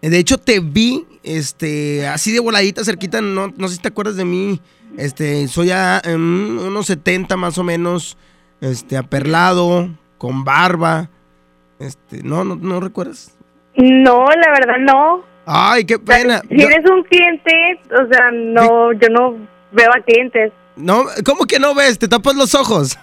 de 0.00 0.18
hecho 0.18 0.38
te 0.38 0.60
vi, 0.60 1.04
este, 1.36 2.06
así 2.06 2.32
de 2.32 2.40
voladita 2.40 2.84
cerquita, 2.84 3.20
no, 3.20 3.52
no 3.56 3.68
sé 3.68 3.76
si 3.76 3.80
te 3.82 3.88
acuerdas 3.88 4.16
de 4.16 4.24
mí, 4.24 4.60
este, 4.96 5.46
soy 5.48 5.70
a 5.70 6.00
unos 6.06 6.86
70 6.86 7.36
más 7.36 7.58
o 7.58 7.64
menos, 7.64 8.16
este, 8.60 8.96
aperlado, 8.96 9.88
con 10.18 10.44
barba, 10.44 11.10
este, 11.78 12.22
no, 12.22 12.44
no, 12.44 12.56
no 12.56 12.80
recuerdas. 12.80 13.36
No, 13.76 14.26
la 14.26 14.50
verdad 14.50 14.78
no. 14.80 15.24
Ay, 15.46 15.84
qué 15.84 15.98
pena. 15.98 16.40
Si 16.48 16.58
Yo- 16.58 16.66
eres 16.68 16.84
un 16.90 17.02
cliente, 17.04 17.52
o 17.92 18.06
sea, 18.12 18.30
no, 18.32 18.92
yo 18.92 19.08
no 19.10 19.36
veo 19.72 19.90
a 19.96 20.00
clientes. 20.04 20.52
no, 20.76 21.04
¿cómo 21.24 21.44
que 21.44 21.58
no 21.58 21.74
ves? 21.74 21.98
Te 21.98 22.08
tapas 22.08 22.34
los 22.34 22.54
ojos. 22.54 22.98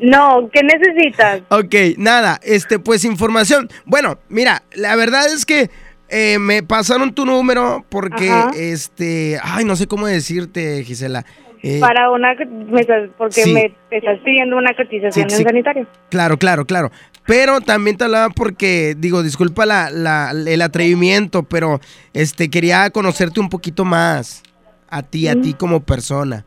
No, 0.00 0.48
¿qué 0.52 0.62
necesitas? 0.62 1.42
Ok, 1.50 1.74
nada, 1.98 2.38
este, 2.42 2.78
pues 2.78 3.04
información. 3.04 3.68
Bueno, 3.84 4.18
mira, 4.28 4.62
la 4.74 4.94
verdad 4.96 5.26
es 5.26 5.44
que 5.44 5.70
eh, 6.08 6.38
me 6.38 6.62
pasaron 6.62 7.12
tu 7.14 7.24
número 7.26 7.84
porque, 7.88 8.30
Ajá. 8.30 8.50
este, 8.56 9.38
ay, 9.42 9.64
no 9.64 9.76
sé 9.76 9.86
cómo 9.86 10.06
decirte, 10.06 10.82
Gisela. 10.84 11.24
Eh, 11.62 11.80
Para 11.80 12.10
una, 12.10 12.34
porque 13.18 13.42
sí. 13.42 13.52
me 13.52 13.74
estás 13.90 14.18
pidiendo 14.24 14.56
una 14.56 14.74
cotización 14.76 15.28
Sí, 15.28 15.42
en 15.42 15.48
sanitario. 15.48 15.86
Claro, 16.08 16.38
claro, 16.38 16.64
claro. 16.66 16.90
Pero 17.26 17.60
también 17.60 17.96
te 17.96 18.04
hablaba 18.04 18.30
porque, 18.30 18.94
digo, 18.96 19.22
disculpa 19.22 19.66
la, 19.66 19.90
la- 19.90 20.30
el 20.30 20.62
atrevimiento, 20.62 21.42
pero 21.42 21.80
este 22.14 22.48
quería 22.48 22.88
conocerte 22.90 23.40
un 23.40 23.48
poquito 23.50 23.84
más. 23.84 24.42
A 24.88 25.02
ti, 25.02 25.28
a 25.28 25.38
ti 25.38 25.52
como 25.52 25.80
persona. 25.80 26.46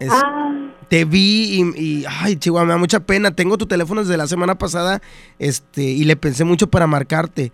Es- 0.00 0.10
Ah. 0.12 0.44
Te 0.90 1.04
vi 1.04 1.60
y, 1.76 1.82
y, 2.00 2.04
ay, 2.20 2.36
Chihuahua, 2.36 2.64
me 2.66 2.72
da 2.72 2.78
mucha 2.78 3.00
pena. 3.00 3.30
Tengo 3.30 3.58
tu 3.58 3.66
teléfono 3.66 4.00
desde 4.02 4.16
la 4.16 4.26
semana 4.26 4.56
pasada, 4.56 5.00
este, 5.38 5.82
y 5.82 6.04
le 6.04 6.16
pensé 6.16 6.44
mucho 6.44 6.68
para 6.68 6.86
marcarte. 6.86 7.52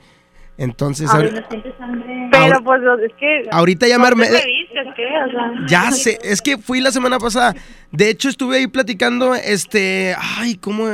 Entonces, 0.56 1.10
Ay, 1.12 1.22
ahori- 1.26 1.32
no 1.40 1.48
sientes 1.48 1.74
hambre. 1.80 2.28
Pero 2.30 2.62
pues 2.62 2.80
es 3.04 3.12
que... 3.18 3.48
Ahorita 3.50 3.88
ya 3.88 3.98
me 3.98 4.08
no 4.10 4.16
¿qué? 4.16 5.04
O 5.26 5.30
sea, 5.30 5.52
ya 5.66 5.90
sé, 5.90 6.18
es 6.22 6.40
que 6.40 6.58
fui 6.58 6.80
la 6.80 6.92
semana 6.92 7.18
pasada. 7.18 7.54
De 7.90 8.08
hecho, 8.10 8.28
estuve 8.28 8.58
ahí 8.58 8.66
platicando, 8.68 9.34
este, 9.34 10.14
ay, 10.18 10.56
¿cómo? 10.56 10.86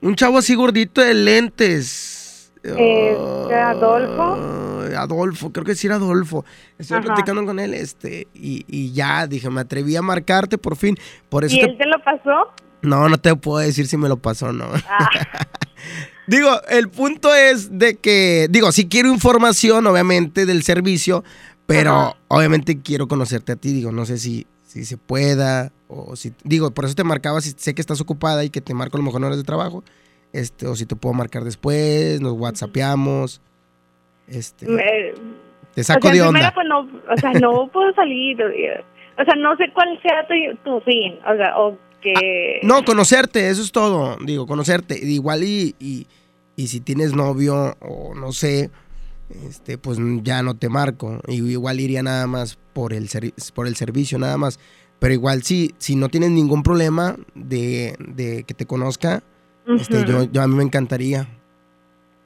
Un 0.00 0.14
chavo 0.14 0.38
así 0.38 0.54
gordito 0.54 1.00
de 1.00 1.14
lentes. 1.14 2.52
Este, 2.62 3.54
Adolfo. 3.54 4.82
Adolfo, 4.96 5.52
creo 5.52 5.64
que 5.64 5.74
sí 5.74 5.86
era 5.86 5.96
Adolfo. 5.96 6.44
Estuve 6.78 6.98
Ajá. 6.98 7.06
platicando 7.06 7.44
con 7.44 7.58
él, 7.60 7.74
este, 7.74 8.28
y, 8.34 8.64
y 8.66 8.92
ya, 8.92 9.26
dije, 9.26 9.50
me 9.50 9.60
atreví 9.60 9.94
a 9.96 10.02
marcarte 10.02 10.58
por 10.58 10.76
fin. 10.76 10.96
Por 11.28 11.44
eso 11.44 11.54
¿Y 11.56 11.60
te- 11.60 11.66
él 11.66 11.78
te 11.78 11.86
lo 11.86 12.02
pasó? 12.02 12.52
No, 12.82 13.08
no 13.08 13.18
te 13.18 13.34
puedo 13.36 13.58
decir 13.58 13.86
si 13.86 13.96
me 13.96 14.08
lo 14.08 14.16
pasó 14.16 14.46
o 14.46 14.52
no. 14.52 14.66
Ah. 14.88 15.08
digo, 16.26 16.50
el 16.68 16.88
punto 16.88 17.34
es 17.34 17.78
de 17.78 17.96
que, 17.96 18.46
digo, 18.50 18.72
sí 18.72 18.88
quiero 18.88 19.08
información, 19.12 19.86
obviamente, 19.86 20.46
del 20.46 20.62
servicio, 20.62 21.24
pero 21.66 21.92
Ajá. 21.92 22.16
obviamente 22.28 22.80
quiero 22.80 23.08
conocerte 23.08 23.52
a 23.52 23.56
ti. 23.56 23.72
Digo, 23.72 23.92
no 23.92 24.04
sé 24.06 24.18
si, 24.18 24.46
si 24.64 24.84
se 24.84 24.96
pueda, 24.96 25.72
o 25.88 26.16
si, 26.16 26.32
digo, 26.44 26.70
por 26.72 26.84
eso 26.84 26.94
te 26.94 27.04
marcaba, 27.04 27.40
si 27.40 27.50
sé 27.56 27.74
que 27.74 27.80
estás 27.80 28.00
ocupada 28.00 28.44
y 28.44 28.50
que 28.50 28.60
te 28.60 28.74
marco 28.74 28.96
a 28.96 29.00
lo 29.00 29.04
mejor 29.04 29.20
en 29.20 29.24
horas 29.26 29.38
de 29.38 29.44
trabajo, 29.44 29.82
este, 30.32 30.66
o 30.66 30.76
si 30.76 30.86
te 30.86 30.96
puedo 30.96 31.14
marcar 31.14 31.44
después, 31.44 32.20
nos 32.20 32.32
whatsappeamos, 32.32 33.40
este, 34.28 34.66
Me- 34.68 35.12
te 35.74 35.84
saco 35.84 36.08
o 36.08 36.10
sea, 36.10 36.12
de 36.12 36.20
onda. 36.22 36.32
primera, 36.32 36.54
pues 36.54 36.66
no, 36.68 36.80
o 36.80 37.16
sea, 37.18 37.32
no 37.34 37.68
puedo 37.72 37.92
salir. 37.94 38.38
O 39.18 39.24
sea, 39.24 39.34
no 39.36 39.56
sé 39.56 39.70
cuál 39.72 39.98
sea 40.02 40.26
tu, 40.26 40.34
tu 40.64 40.80
fin. 40.80 41.18
O 41.26 41.36
sea, 41.36 41.58
o 41.58 41.78
que... 42.00 42.60
No, 42.62 42.84
conocerte, 42.84 43.48
eso 43.48 43.62
es 43.62 43.72
todo. 43.72 44.16
Digo, 44.24 44.46
conocerte. 44.46 44.98
Igual 44.98 45.44
y, 45.44 45.74
y, 45.78 46.06
y 46.56 46.66
si 46.68 46.80
tienes 46.80 47.14
novio 47.14 47.76
o 47.80 48.14
no 48.14 48.32
sé, 48.32 48.70
este, 49.48 49.78
pues 49.78 49.98
ya 50.22 50.42
no 50.42 50.56
te 50.56 50.68
marco. 50.68 51.20
Y 51.28 51.42
igual 51.50 51.80
iría 51.80 52.02
nada 52.02 52.26
más 52.26 52.58
por 52.72 52.92
el, 52.92 53.08
por 53.54 53.66
el 53.66 53.76
servicio, 53.76 54.18
nada 54.18 54.36
más. 54.36 54.58
Pero 54.98 55.14
igual 55.14 55.42
sí, 55.42 55.74
si 55.78 55.96
no 55.96 56.08
tienes 56.08 56.30
ningún 56.30 56.62
problema 56.62 57.16
de, 57.34 57.96
de 57.98 58.44
que 58.44 58.54
te 58.54 58.66
conozca, 58.66 59.22
este, 59.66 60.04
yo, 60.06 60.24
yo 60.24 60.42
a 60.42 60.46
mí 60.46 60.54
me 60.54 60.62
encantaría. 60.62 61.28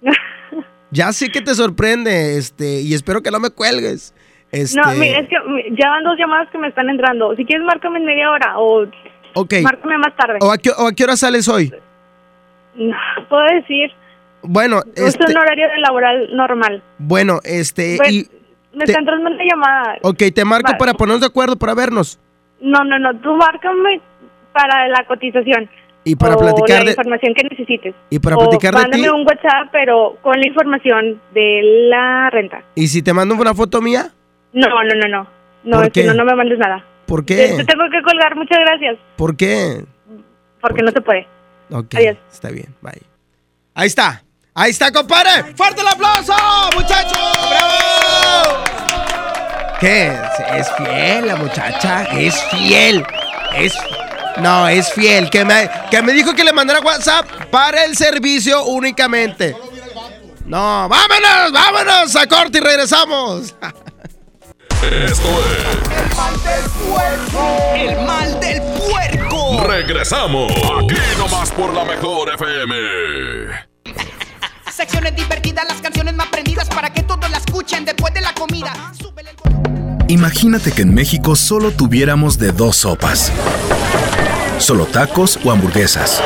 ya 0.90 1.12
sé 1.12 1.30
que 1.30 1.40
te 1.40 1.54
sorprende, 1.54 2.36
este, 2.36 2.82
y 2.82 2.94
espero 2.94 3.22
que 3.22 3.30
no 3.30 3.40
me 3.40 3.50
cuelgues. 3.50 4.14
Este, 4.52 4.80
No, 4.80 4.92
mira, 4.92 5.20
es 5.20 5.28
que 5.28 5.36
ya 5.78 5.88
van 5.90 6.04
dos 6.04 6.18
llamadas 6.18 6.48
que 6.50 6.58
me 6.58 6.68
están 6.68 6.90
entrando. 6.90 7.34
Si 7.36 7.44
quieres, 7.44 7.64
márcame 7.64 7.98
en 7.98 8.04
media 8.04 8.30
hora 8.30 8.58
o 8.58 8.86
ok. 9.34 9.54
márcame 9.62 9.98
más 9.98 10.16
tarde. 10.16 10.38
¿O 10.40 10.50
a, 10.52 10.58
qué, 10.58 10.70
o 10.70 10.86
a 10.88 10.92
qué 10.92 11.04
hora 11.04 11.16
sales 11.16 11.48
hoy? 11.48 11.72
No, 12.74 12.96
puedo 13.28 13.44
decir. 13.54 13.90
Bueno, 14.42 14.80
Es 14.96 15.14
este, 15.14 15.30
un 15.30 15.36
horario 15.36 15.66
laboral 15.80 16.34
normal. 16.34 16.82
bueno, 16.98 17.40
este, 17.44 17.96
Bueno, 17.98 18.12
y, 18.12 18.26
me 18.72 18.84
te- 18.84 18.92
está 18.92 19.00
entrando 19.00 19.28
una 19.30 19.44
llamada. 19.44 19.96
Ok, 20.02 20.18
te 20.34 20.44
marco 20.44 20.72
para 20.78 20.94
ponernos 20.94 21.20
de 21.20 21.26
acuerdo 21.26 21.56
para 21.56 21.74
vernos 21.74 22.18
No, 22.60 22.82
no, 22.84 22.98
no. 22.98 23.14
Tú 23.20 23.34
márcame 23.36 24.00
para 24.52 24.88
la 24.88 25.04
cotización. 25.06 25.68
y 26.04 26.16
para 26.16 26.36
o 26.36 26.38
platicar 26.38 26.78
la 26.78 26.84
de 26.84 26.90
información 26.92 27.34
que 27.34 27.42
necesites. 27.44 27.94
y 28.08 28.18
para 28.18 28.36
o 28.36 28.38
platicar 28.38 28.74
de 28.74 28.80
mándame 28.80 29.02
ti. 29.02 29.08
un 29.10 29.26
WhatsApp, 29.26 29.68
pero 29.72 30.16
con 30.22 30.40
la 30.40 30.46
información 30.46 31.20
de 31.34 31.60
la 31.90 32.30
renta. 32.30 32.62
y 32.74 32.86
si 32.88 33.02
te 33.02 33.12
mando 33.12 33.34
una 33.34 33.52
foto 33.54 33.82
mía, 33.82 34.10
No, 34.54 34.68
no, 34.68 34.82
no, 34.94 35.08
no. 35.08 35.26
No, 35.64 35.76
¿Por 35.76 35.86
es 35.88 35.92
qué? 35.92 36.04
no, 36.04 36.14
no 36.14 36.24
me 36.24 36.34
mandes 36.34 36.58
nada. 36.58 36.82
¿Por 37.10 37.24
qué? 37.26 37.54
te 37.56 37.64
tengo 37.64 37.84
que 37.90 38.02
colgar. 38.02 38.36
Muchas 38.36 38.58
gracias. 38.60 38.96
¿Por 39.16 39.36
qué? 39.36 39.84
Porque 40.60 40.82
no 40.82 40.92
se 40.92 41.00
puede. 41.00 41.26
Ok, 41.70 41.94
Adiós. 41.96 42.16
está 42.32 42.50
bien, 42.50 42.74
bye. 42.80 43.02
Ahí 43.74 43.88
está. 43.88 44.22
Ahí 44.54 44.70
está, 44.70 44.92
compadre. 44.92 45.54
¡Fuerte 45.54 45.80
el 45.80 45.88
aplauso, 45.88 46.34
muchachos! 46.74 47.18
¡Bravo! 47.50 48.64
¿Qué? 49.80 50.12
Es 50.56 50.70
fiel 50.76 51.26
la 51.26 51.36
muchacha, 51.36 52.04
es 52.12 52.42
fiel. 52.50 53.04
Es 53.56 53.74
no, 54.40 54.68
es 54.68 54.92
fiel. 54.92 55.30
Que 55.30 55.44
me, 55.44 55.68
que 55.90 56.02
me 56.02 56.12
dijo 56.12 56.34
que 56.34 56.44
le 56.44 56.52
mandara 56.52 56.80
WhatsApp 56.80 57.26
para 57.50 57.84
el 57.84 57.96
servicio 57.96 58.64
únicamente. 58.64 59.56
No, 60.44 60.88
vámonos, 60.88 61.52
vámonos 61.52 62.16
a 62.16 62.26
corte 62.26 62.58
y 62.58 62.60
regresamos. 62.60 63.54
Esto 64.82 65.04
es 65.04 65.20
El 67.76 68.00
mal 68.06 68.40
del 68.40 68.62
puerco. 68.62 69.62
Regresamos. 69.66 70.50
Aquí 70.50 70.94
nomás 71.18 71.50
por 71.50 71.74
la 71.74 71.84
mejor 71.84 72.32
FM. 72.32 72.74
Secciones 74.72 75.14
divertidas, 75.14 75.66
las 75.68 75.82
canciones 75.82 76.14
más 76.14 76.28
prendidas 76.28 76.66
para 76.70 76.90
que 76.90 77.02
todos 77.02 77.30
la 77.30 77.36
escuchen 77.36 77.84
después 77.84 78.14
de 78.14 78.22
la 78.22 78.32
comida. 78.32 78.72
Súbele 78.98 79.30
el 79.30 80.10
Imagínate 80.10 80.72
que 80.72 80.82
en 80.82 80.94
México 80.94 81.36
solo 81.36 81.72
tuviéramos 81.72 82.38
de 82.38 82.52
dos 82.52 82.76
sopas. 82.76 83.30
Solo 84.58 84.86
tacos 84.86 85.38
o 85.44 85.50
hamburguesas. 85.50 86.22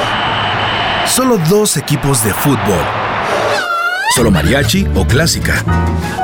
Solo 1.06 1.38
dos 1.48 1.76
equipos 1.76 2.22
de 2.22 2.32
fútbol. 2.32 2.84
Solo 4.14 4.30
mariachi 4.30 4.86
o 4.94 5.04
clásica. 5.04 6.23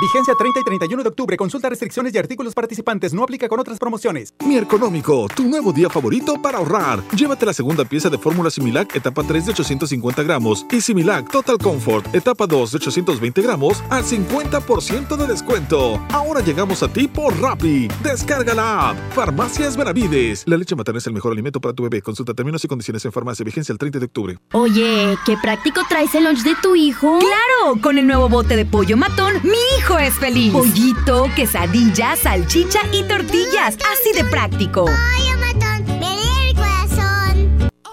Vigencia 0.00 0.34
30 0.36 0.58
y 0.60 0.64
31 0.64 1.02
de 1.04 1.08
octubre. 1.08 1.36
Consulta 1.36 1.68
restricciones 1.68 2.12
y 2.14 2.18
artículos 2.18 2.52
participantes. 2.52 3.14
No 3.14 3.22
aplica 3.22 3.48
con 3.48 3.60
otras 3.60 3.78
promociones. 3.78 4.34
Mi 4.44 4.56
Económico, 4.56 5.28
tu 5.28 5.44
nuevo 5.44 5.72
día 5.72 5.88
favorito 5.88 6.34
para 6.42 6.58
ahorrar. 6.58 7.00
Llévate 7.10 7.46
la 7.46 7.52
segunda 7.52 7.84
pieza 7.84 8.10
de 8.10 8.18
fórmula 8.18 8.50
Similac 8.50 8.96
etapa 8.96 9.22
3 9.22 9.46
de 9.46 9.52
850 9.52 10.22
gramos 10.24 10.66
y 10.70 10.80
Similac 10.80 11.30
Total 11.30 11.58
Comfort 11.58 12.12
etapa 12.14 12.46
2 12.46 12.72
de 12.72 12.76
820 12.78 13.42
gramos 13.42 13.84
al 13.88 14.02
50% 14.04 15.16
de 15.16 15.26
descuento. 15.26 16.00
Ahora 16.10 16.40
llegamos 16.40 16.82
a 16.82 16.88
ti 16.92 17.06
por 17.06 17.38
Rappi. 17.40 17.86
Descarga 18.02 18.52
la 18.54 18.90
app. 18.90 18.96
Farmacias 19.12 19.76
Benavides. 19.76 20.42
La 20.46 20.56
leche 20.56 20.74
materna 20.74 20.98
es 20.98 21.06
el 21.06 21.12
mejor 21.12 21.32
alimento 21.32 21.60
para 21.60 21.72
tu 21.72 21.84
bebé. 21.84 22.02
Consulta 22.02 22.34
términos 22.34 22.64
y 22.64 22.68
condiciones 22.68 23.04
en 23.04 23.12
farmacia. 23.12 23.44
Vigencia 23.44 23.72
el 23.72 23.78
30 23.78 24.00
de 24.00 24.04
octubre. 24.06 24.38
Oye, 24.54 25.16
qué 25.24 25.36
práctico 25.40 25.82
traes 25.88 26.14
el 26.16 26.24
lunch 26.24 26.42
de 26.42 26.56
tu 26.60 26.74
hijo. 26.74 27.18
¡Claro! 27.20 27.80
Con 27.80 27.98
el 27.98 28.06
nuevo 28.06 28.28
bote 28.28 28.56
de 28.56 28.64
pollo 28.64 28.96
matón, 28.96 29.34
mi 29.44 29.58
hijo 29.78 29.83
es 29.92 30.14
feliz. 30.14 30.52
Pollito, 30.52 31.28
quesadilla, 31.36 32.16
salchicha 32.16 32.80
y 32.92 33.02
tortillas. 33.04 33.76
Así 33.92 34.12
de 34.14 34.24
práctico. 34.24 34.86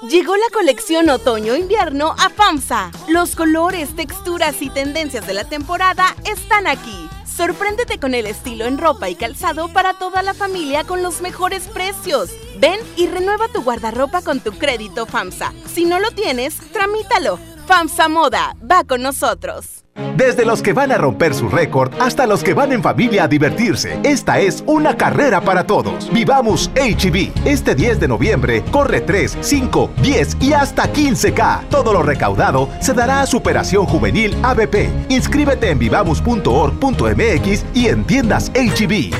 Llegó 0.10 0.36
la 0.36 0.50
colección 0.54 1.10
otoño-invierno 1.10 2.16
a 2.18 2.30
FAMSA. 2.30 2.92
Los 3.08 3.36
colores, 3.36 3.96
texturas 3.96 4.62
y 4.62 4.70
tendencias 4.70 5.28
de 5.28 5.34
la 5.34 5.44
temporada 5.44 6.16
están 6.26 6.68
aquí. 6.68 7.10
Sorpréndete 7.26 8.00
con 8.00 8.14
el 8.14 8.26
estilo 8.26 8.66
en 8.66 8.78
ropa 8.78 9.10
y 9.10 9.16
calzado 9.16 9.70
para 9.70 9.94
toda 9.94 10.22
la 10.22 10.34
familia 10.34 10.84
con 10.84 11.04
los 11.04 11.22
mejores 11.22 11.64
precios. 11.68 12.30
Ven 12.60 12.80
y 12.98 13.08
renueva 13.08 13.48
tu 13.50 13.64
guardarropa 13.64 14.22
con 14.22 14.40
tu 14.42 14.52
crédito 14.52 15.06
FAMSA. 15.06 15.54
Si 15.74 15.86
no 15.86 16.00
lo 16.00 16.12
tienes, 16.12 16.58
tramítalo. 16.72 17.40
FAMSA 17.68 18.10
Moda 18.10 18.56
va 18.70 18.84
con 18.84 19.02
nosotros. 19.02 19.81
Desde 20.16 20.46
los 20.46 20.62
que 20.62 20.74
van 20.74 20.92
a 20.92 20.98
romper 20.98 21.34
su 21.34 21.50
récord 21.50 21.92
hasta 22.00 22.28
los 22.28 22.44
que 22.44 22.54
van 22.54 22.72
en 22.72 22.84
familia 22.84 23.24
a 23.24 23.28
divertirse, 23.28 24.00
esta 24.04 24.40
es 24.40 24.64
una 24.68 24.96
carrera 24.96 25.42
para 25.42 25.66
todos. 25.66 26.12
Vivamos 26.12 26.70
HB. 26.76 27.32
Este 27.46 27.76
10 27.76 28.00
de 28.00 28.08
noviembre 28.08 28.64
corre 28.72 29.02
3, 29.02 29.38
5, 29.42 29.90
10 30.02 30.38
y 30.42 30.54
hasta 30.54 30.92
15K. 30.92 31.70
Todo 31.70 31.94
lo 31.94 32.04
recaudado 32.04 32.70
se 32.80 32.94
dará 32.94 33.22
a 33.22 33.26
Superación 33.26 33.86
Juvenil 33.86 34.36
ABP. 34.44 34.90
Inscríbete 35.10 35.70
en 35.70 35.80
vivamos.org.mx 35.80 37.66
y 37.74 37.88
en 37.88 38.04
tiendas 38.04 38.52
HB. 38.54 39.12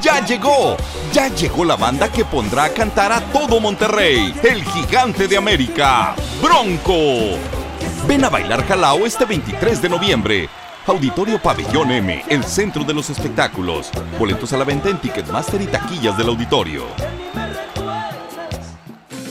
Ya 0.00 0.24
llegó, 0.26 0.76
ya 1.12 1.28
llegó 1.28 1.64
la 1.64 1.76
banda 1.76 2.10
que 2.10 2.24
pondrá 2.24 2.64
a 2.64 2.68
cantar 2.70 3.12
a 3.12 3.20
todo 3.20 3.60
Monterrey, 3.60 4.34
el 4.42 4.64
gigante 4.64 5.28
de 5.28 5.36
América, 5.36 6.14
Bronco. 6.40 7.59
Ven 8.06 8.24
a 8.24 8.30
bailar 8.30 8.64
Jalao 8.66 9.06
este 9.06 9.24
23 9.24 9.82
de 9.82 9.88
noviembre. 9.88 10.48
Auditorio 10.86 11.40
Pabellón 11.40 11.90
M, 11.90 12.24
el 12.28 12.42
centro 12.44 12.82
de 12.84 12.94
los 12.94 13.10
espectáculos. 13.10 13.90
Boletos 14.18 14.52
a 14.52 14.56
la 14.56 14.64
venta 14.64 14.88
en 14.88 14.98
Ticketmaster 14.98 15.60
y 15.62 15.66
taquillas 15.66 16.16
del 16.16 16.28
auditorio. 16.28 16.84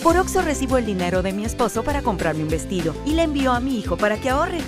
Por 0.04 0.18
Oxo 0.18 0.42
recibo 0.42 0.78
el 0.78 0.86
dinero 0.86 1.22
de 1.22 1.34
mi 1.34 1.44
esposo 1.44 1.84
para 1.84 2.02
comprarme 2.02 2.44
un 2.44 2.50
vestido 2.50 2.96
y 3.06 3.14
le 3.14 3.24
envío 3.24 3.52
a 3.52 3.60
mi 3.60 3.78
hijo 3.78 3.98
para 3.98 4.18
que 4.18 4.30
ahorre. 4.30 4.60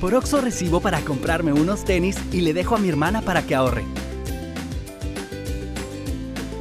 Por 0.00 0.14
Oxo 0.14 0.40
recibo 0.40 0.80
para 0.80 1.00
comprarme 1.00 1.52
unos 1.52 1.84
tenis 1.84 2.16
y 2.32 2.42
le 2.42 2.52
dejo 2.52 2.76
a 2.76 2.78
mi 2.78 2.88
hermana 2.88 3.22
para 3.22 3.42
que 3.42 3.54
ahorre. 3.54 3.84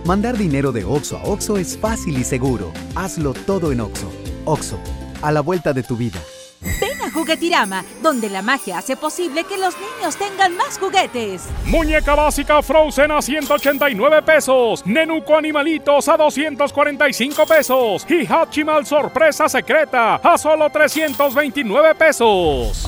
Mandar 0.06 0.38
dinero 0.38 0.72
de 0.72 0.86
Oxo 0.86 1.18
a 1.18 1.24
Oxo 1.24 1.58
es 1.58 1.78
fácil 1.78 2.18
y 2.18 2.24
seguro. 2.24 2.72
Hazlo 2.96 3.34
todo 3.34 3.72
en 3.72 3.82
Oxo. 3.82 4.10
Oxo, 4.46 4.80
a 5.26 5.32
la 5.32 5.42
vuelta 5.42 5.74
de 5.74 5.82
tu 5.82 5.98
vida. 5.98 6.20
Ven 6.62 7.02
a 7.02 7.12
Juguetirama, 7.12 7.84
donde 8.02 8.30
la 8.30 8.42
magia 8.42 8.78
hace 8.78 8.96
posible 8.96 9.44
que 9.44 9.58
los 9.58 9.76
niños 9.76 10.16
tengan 10.16 10.56
más 10.56 10.78
juguetes. 10.78 11.44
Muñeca 11.66 12.16
básica 12.16 12.62
Frozen 12.62 13.12
a 13.12 13.22
189 13.22 14.22
pesos. 14.22 14.86
Nenuco 14.86 15.36
Animalitos 15.36 16.08
a 16.08 16.18
245 16.18 17.46
pesos. 17.46 18.06
Y 18.10 18.26
Hachimal 18.26 18.86
Sorpresa 18.86 19.50
Secreta 19.50 20.16
a 20.16 20.38
solo 20.38 20.70
329 20.70 21.96
pesos. 21.96 22.88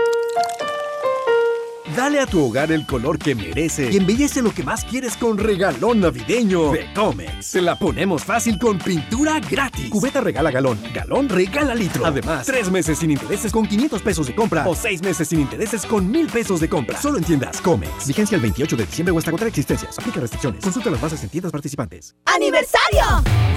Dale 1.95 2.21
a 2.21 2.25
tu 2.25 2.45
hogar 2.45 2.71
el 2.71 2.85
color 2.85 3.17
que 3.17 3.35
merece 3.35 3.91
y 3.91 3.97
embellece 3.97 4.41
lo 4.41 4.53
que 4.53 4.63
más 4.63 4.85
quieres 4.85 5.17
con 5.17 5.37
regalón 5.37 5.99
navideño 5.99 6.71
de 6.71 6.91
Comex. 6.93 7.45
Se 7.45 7.61
la 7.61 7.77
ponemos 7.77 8.23
fácil 8.23 8.57
con 8.57 8.77
pintura 8.77 9.39
gratis. 9.39 9.89
Cubeta 9.89 10.21
regala 10.21 10.51
galón, 10.51 10.79
galón 10.93 11.27
regala 11.27 11.75
litro. 11.75 12.05
Además, 12.05 12.45
tres 12.45 12.71
meses 12.71 12.99
sin 12.99 13.11
intereses 13.11 13.51
con 13.51 13.65
500 13.65 14.01
pesos 14.01 14.27
de 14.27 14.35
compra 14.35 14.67
o 14.67 14.75
seis 14.75 15.01
meses 15.01 15.27
sin 15.27 15.41
intereses 15.41 15.85
con 15.85 16.09
1000 16.09 16.27
pesos 16.27 16.59
de 16.61 16.69
compra. 16.69 17.01
Solo 17.01 17.17
en 17.17 17.25
tiendas 17.25 17.59
Comex. 17.59 18.07
Vigencia 18.07 18.35
el 18.35 18.41
28 18.41 18.77
de 18.77 18.85
diciembre 18.85 19.11
o 19.13 19.17
hasta 19.17 19.31
agotar 19.31 19.49
existencias. 19.49 19.99
Aplica 19.99 20.21
restricciones. 20.21 20.63
Consulta 20.63 20.91
las 20.91 21.01
bases 21.01 21.21
en 21.23 21.29
tiendas 21.29 21.51
participantes. 21.51 22.15
¡Aniversario! 22.25 23.03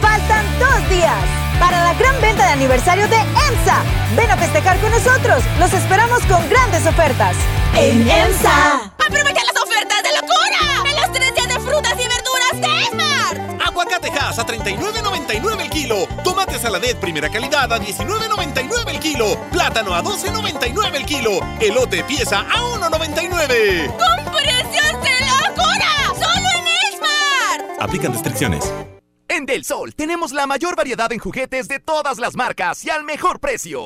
Faltan 0.00 0.44
dos 0.58 0.90
días 0.90 1.22
para 1.60 1.84
la 1.84 1.94
gran 1.94 2.20
venta 2.20 2.46
de 2.46 2.52
aniversario 2.52 3.06
de 3.06 3.16
EMSA. 3.16 3.84
Ven 4.16 4.30
a 4.30 4.36
festejar 4.36 4.80
con 4.80 4.90
nosotros. 4.90 5.44
Los 5.60 5.72
esperamos 5.72 6.20
con 6.26 6.48
grandes 6.50 6.84
ofertas. 6.86 7.36
En 7.76 8.08
EMSA. 8.08 8.92
¡Aprovecha 9.04 9.42
las 9.44 9.62
ofertas 9.62 10.02
de 10.02 10.10
locura! 10.14 10.88
¡En 10.88 10.96
los 10.96 11.12
tres 11.12 11.34
días 11.34 11.48
de 11.48 11.60
frutas 11.60 11.92
y 11.94 12.06
verduras 12.08 12.60
de 12.60 12.82
Esmar! 12.84 13.58
Aguacatejas 13.66 14.38
a 14.38 14.46
39.99 14.46 15.60
el 15.60 15.70
kilo. 15.70 16.06
Tomate 16.22 16.58
saladet 16.58 16.96
primera 16.98 17.28
calidad 17.28 17.72
a 17.72 17.80
19.99 17.80 18.90
el 18.90 19.00
kilo. 19.00 19.36
Plátano 19.50 19.92
a 19.92 20.04
12.99 20.04 20.94
el 20.94 21.04
kilo. 21.04 21.40
Elote 21.60 22.04
pieza 22.04 22.40
a 22.40 22.62
1.99. 22.78 23.86
¡Con 23.88 24.32
precios 24.32 24.92
de 25.02 25.26
locura! 25.26 26.14
¡Solo 26.14 26.48
en 26.56 26.66
Esmar! 26.94 27.76
Aplican 27.80 28.12
restricciones. 28.12 28.72
En 29.26 29.46
Del 29.46 29.64
Sol 29.64 29.96
tenemos 29.96 30.32
la 30.32 30.46
mayor 30.46 30.76
variedad 30.76 31.12
en 31.12 31.18
juguetes 31.18 31.66
de 31.66 31.80
todas 31.80 32.18
las 32.18 32.36
marcas 32.36 32.84
y 32.84 32.90
al 32.90 33.02
mejor 33.02 33.40
precio. 33.40 33.82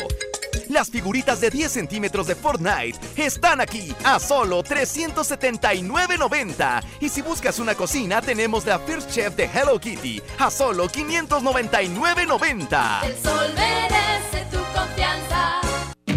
Las 0.69 0.91
figuritas 0.91 1.41
de 1.41 1.49
10 1.51 1.73
centímetros 1.73 2.27
de 2.27 2.35
Fortnite 2.35 2.99
están 3.17 3.59
aquí 3.61 3.95
a 4.05 4.19
solo 4.21 4.63
379.90. 4.63 6.83
Y 7.01 7.09
si 7.09 7.23
buscas 7.23 7.59
una 7.59 7.75
cocina, 7.75 8.21
tenemos 8.21 8.67
la 8.67 8.79
First 8.79 9.11
Chef 9.11 9.35
de 9.35 9.45
Hello 9.45 9.81
Kitty 9.81 10.21
a 10.39 10.51
solo 10.51 10.87
599.90. 10.89 13.05
El 13.05 13.17
sol 13.23 13.55
merece 13.55 14.45
tu 14.51 14.59
confianza. 14.75 15.58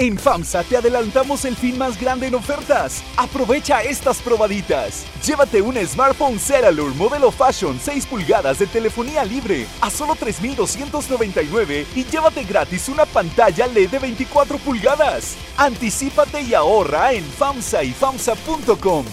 En 0.00 0.16
FAMSA 0.16 0.62
te 0.62 0.76
adelantamos 0.76 1.44
el 1.44 1.56
fin 1.56 1.76
más 1.76 2.00
grande 2.00 2.28
en 2.28 2.36
ofertas. 2.36 3.02
Aprovecha 3.16 3.82
estas 3.82 4.18
probaditas. 4.22 5.04
Llévate 5.26 5.60
un 5.60 5.76
smartphone 5.84 6.38
Ceralur 6.38 6.94
modelo 6.94 7.32
Fashion 7.32 7.80
6 7.80 8.06
pulgadas 8.06 8.60
de 8.60 8.68
telefonía 8.68 9.24
libre 9.24 9.66
a 9.80 9.90
solo 9.90 10.14
3,299 10.14 11.84
y 11.96 12.04
llévate 12.04 12.44
gratis 12.44 12.88
una 12.88 13.06
pantalla 13.06 13.66
LED 13.66 13.90
de 13.90 13.98
24 13.98 14.58
pulgadas. 14.58 15.34
Anticípate 15.56 16.42
y 16.42 16.54
ahorra 16.54 17.12
en 17.12 17.24
FAMSA 17.24 17.82
y 17.82 17.90
FAMSA.com. 17.90 19.04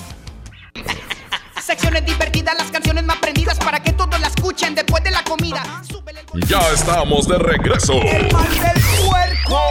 Secciones 1.61 2.05
divertidas, 2.05 2.55
las 2.57 2.69
canciones 2.69 3.03
más 3.03 3.17
prendidas 3.17 3.57
para 3.57 3.81
que 3.81 3.91
todos 3.93 4.19
la 4.19 4.27
escuchen 4.27 4.75
después 4.75 5.03
de 5.03 5.11
la 5.11 5.23
comida. 5.23 5.63
Ya 6.47 6.59
estamos 6.71 7.27
de 7.27 7.39
regreso. 7.39 7.93
El 7.93 8.31
mal 8.31 8.49
del 8.49 8.83
puerco. 9.07 9.61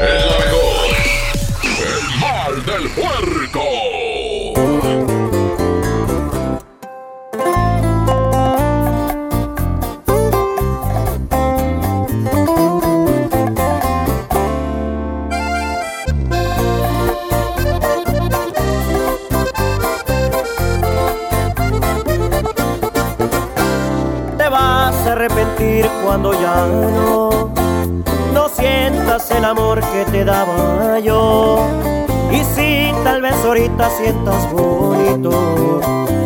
El 0.00 0.24
mejor. 0.40 0.96
El 1.62 2.20
mal 2.20 2.64
del 2.64 2.88
puerco. 2.90 4.17
Y 32.30 32.44
si 32.54 32.92
tal 33.02 33.22
vez 33.22 33.34
ahorita 33.44 33.88
sientas 33.88 34.52
bonito, 34.52 35.80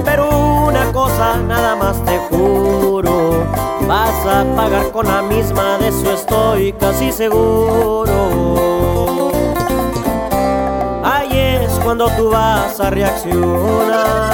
pero 0.05 0.29
una 0.67 0.91
cosa 0.91 1.37
nada 1.37 1.77
más 1.77 2.05
te 2.05 2.19
juro, 2.19 3.45
vas 3.87 4.27
a 4.27 4.45
pagar 4.57 4.91
con 4.91 5.07
la 5.07 5.23
misma, 5.23 5.79
de 5.79 5.89
eso 5.89 6.15
estoy 6.15 6.73
casi 6.73 7.13
seguro. 7.13 8.11
Ahí 11.05 11.31
es 11.33 11.71
cuando 11.85 12.09
tú 12.17 12.31
vas 12.31 12.81
a 12.81 12.91
reaccionar 12.91 14.33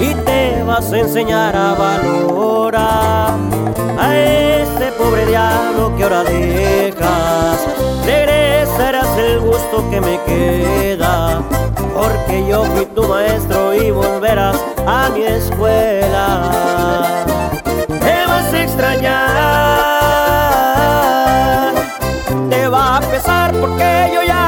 y 0.00 0.12
te 0.14 0.64
vas 0.64 0.92
a 0.92 0.98
enseñar 0.98 1.54
a 1.54 1.74
valorar 1.74 3.34
a 3.96 4.16
este 4.16 4.90
pobre 4.92 5.24
diablo 5.26 5.94
que 5.96 6.02
ahora 6.02 6.24
dejas. 6.24 7.77
Regresarás 8.78 9.18
el 9.18 9.40
gusto 9.40 9.90
que 9.90 10.00
me 10.00 10.22
queda, 10.22 11.42
porque 11.96 12.46
yo 12.48 12.64
fui 12.64 12.86
tu 12.86 13.02
maestro 13.08 13.74
y 13.74 13.90
volverás 13.90 14.54
a 14.86 15.08
mi 15.08 15.24
escuela. 15.24 17.24
Te 17.88 18.26
vas 18.26 18.54
a 18.54 18.62
extrañar, 18.62 19.24
te 22.48 22.68
va 22.68 22.98
a 22.98 23.00
pesar 23.00 23.52
porque 23.54 24.12
yo 24.14 24.22
ya 24.22 24.47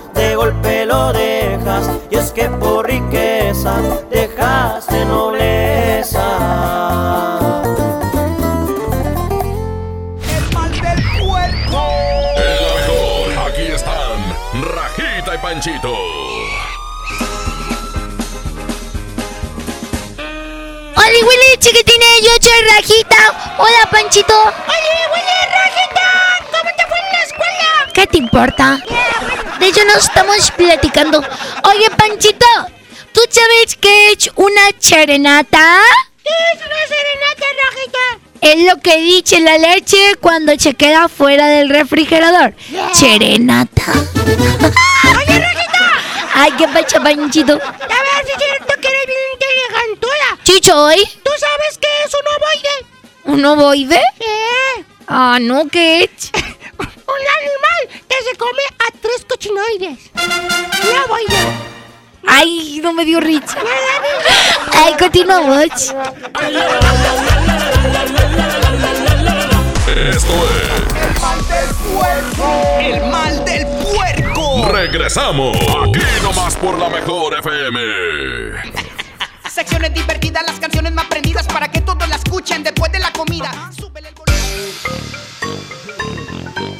Panchito. 15.51 15.91
Hola, 20.95 21.19
Willy, 21.27 21.57
chiquitina, 21.59 22.05
yo 22.23 22.31
soy 22.39 22.61
Rajita. 22.69 23.57
Hola, 23.57 23.89
Panchito. 23.91 24.33
Oye, 24.33 24.95
Willy, 25.11 25.37
Rajita, 25.51 26.07
¿cómo 26.51 26.69
te 26.77 26.83
fue 26.87 26.97
en 26.99 27.11
la 27.11 27.23
escuela? 27.25 27.91
¿Qué 27.93 28.07
te 28.07 28.17
importa? 28.17 28.81
De 29.59 29.67
hecho, 29.67 29.83
nos 29.83 30.05
estamos 30.05 30.51
platicando. 30.51 31.19
Oye, 31.19 31.89
Panchito, 31.97 32.47
¿tú 33.11 33.19
sabes 33.29 33.75
qué 33.75 34.13
es 34.13 34.31
una 34.37 34.69
serenata? 34.79 35.81
¿Qué 36.23 36.33
es 36.53 36.65
una 36.65 36.79
serenata, 36.87 37.45
Rajita? 37.65 38.05
Es 38.39 38.73
lo 38.73 38.81
que 38.81 38.97
dice 38.99 39.41
la 39.41 39.57
leche 39.57 40.15
cuando 40.21 40.57
se 40.57 40.75
queda 40.75 41.09
fuera 41.09 41.47
del 41.47 41.67
refrigerador. 41.67 42.53
Serenata. 42.93 43.91
Ay, 46.43 46.51
qué 46.53 46.67
pacha, 46.69 46.99
Panchito. 46.99 47.59
Ya 47.59 47.65
ves, 47.69 48.27
es 48.27 48.43
cierto 48.43 48.73
que 48.81 48.87
eres 48.87 49.05
bien 49.05 49.19
inteligentuda. 49.33 50.39
Sí, 50.41 50.59
soy. 50.63 51.05
¿Tú 51.23 51.31
sabes 51.37 51.77
qué 51.79 51.87
es 52.03 52.11
un 52.15 52.25
ovoide? 52.35 52.75
¿Un 53.25 53.45
ovoide? 53.45 54.01
¿Qué? 54.17 54.85
Ah, 55.07 55.37
no, 55.39 55.67
¿qué 55.67 56.03
es? 56.05 56.31
un 56.33 57.23
animal 57.37 58.01
que 58.09 58.15
se 58.27 58.35
come 58.37 58.63
a 58.79 58.91
tres 58.99 59.23
cochinoides. 59.29 60.09
Un 60.15 60.97
ovoide. 61.05 61.37
Ay, 62.27 62.79
no 62.81 62.91
me 62.93 63.05
dio 63.05 63.19
risa. 63.19 63.59
Ay, 64.73 64.95
continuamos. 64.97 65.63
Esto 65.63 65.93
es. 69.95 70.81
El 72.79 73.05
mal 73.11 73.45
del 73.45 73.60
puerco. 73.60 73.60
Regresamos. 74.69 75.57
Aquí 75.57 75.99
nomás 76.21 76.55
por 76.55 76.77
la 76.77 76.89
mejor 76.89 77.33
FM. 77.39 77.79
Secciones 79.49 79.93
divertidas, 79.93 80.43
las 80.45 80.59
canciones 80.59 80.93
más 80.93 81.05
prendidas 81.05 81.45
para 81.47 81.69
que 81.69 81.81
todos 81.81 82.07
la 82.07 82.15
escuchen 82.15 82.63
después 82.63 82.91
de 82.91 82.99
la 82.99 83.11
comida. 83.11 83.71
Súbele 83.77 84.09
el 84.09 84.15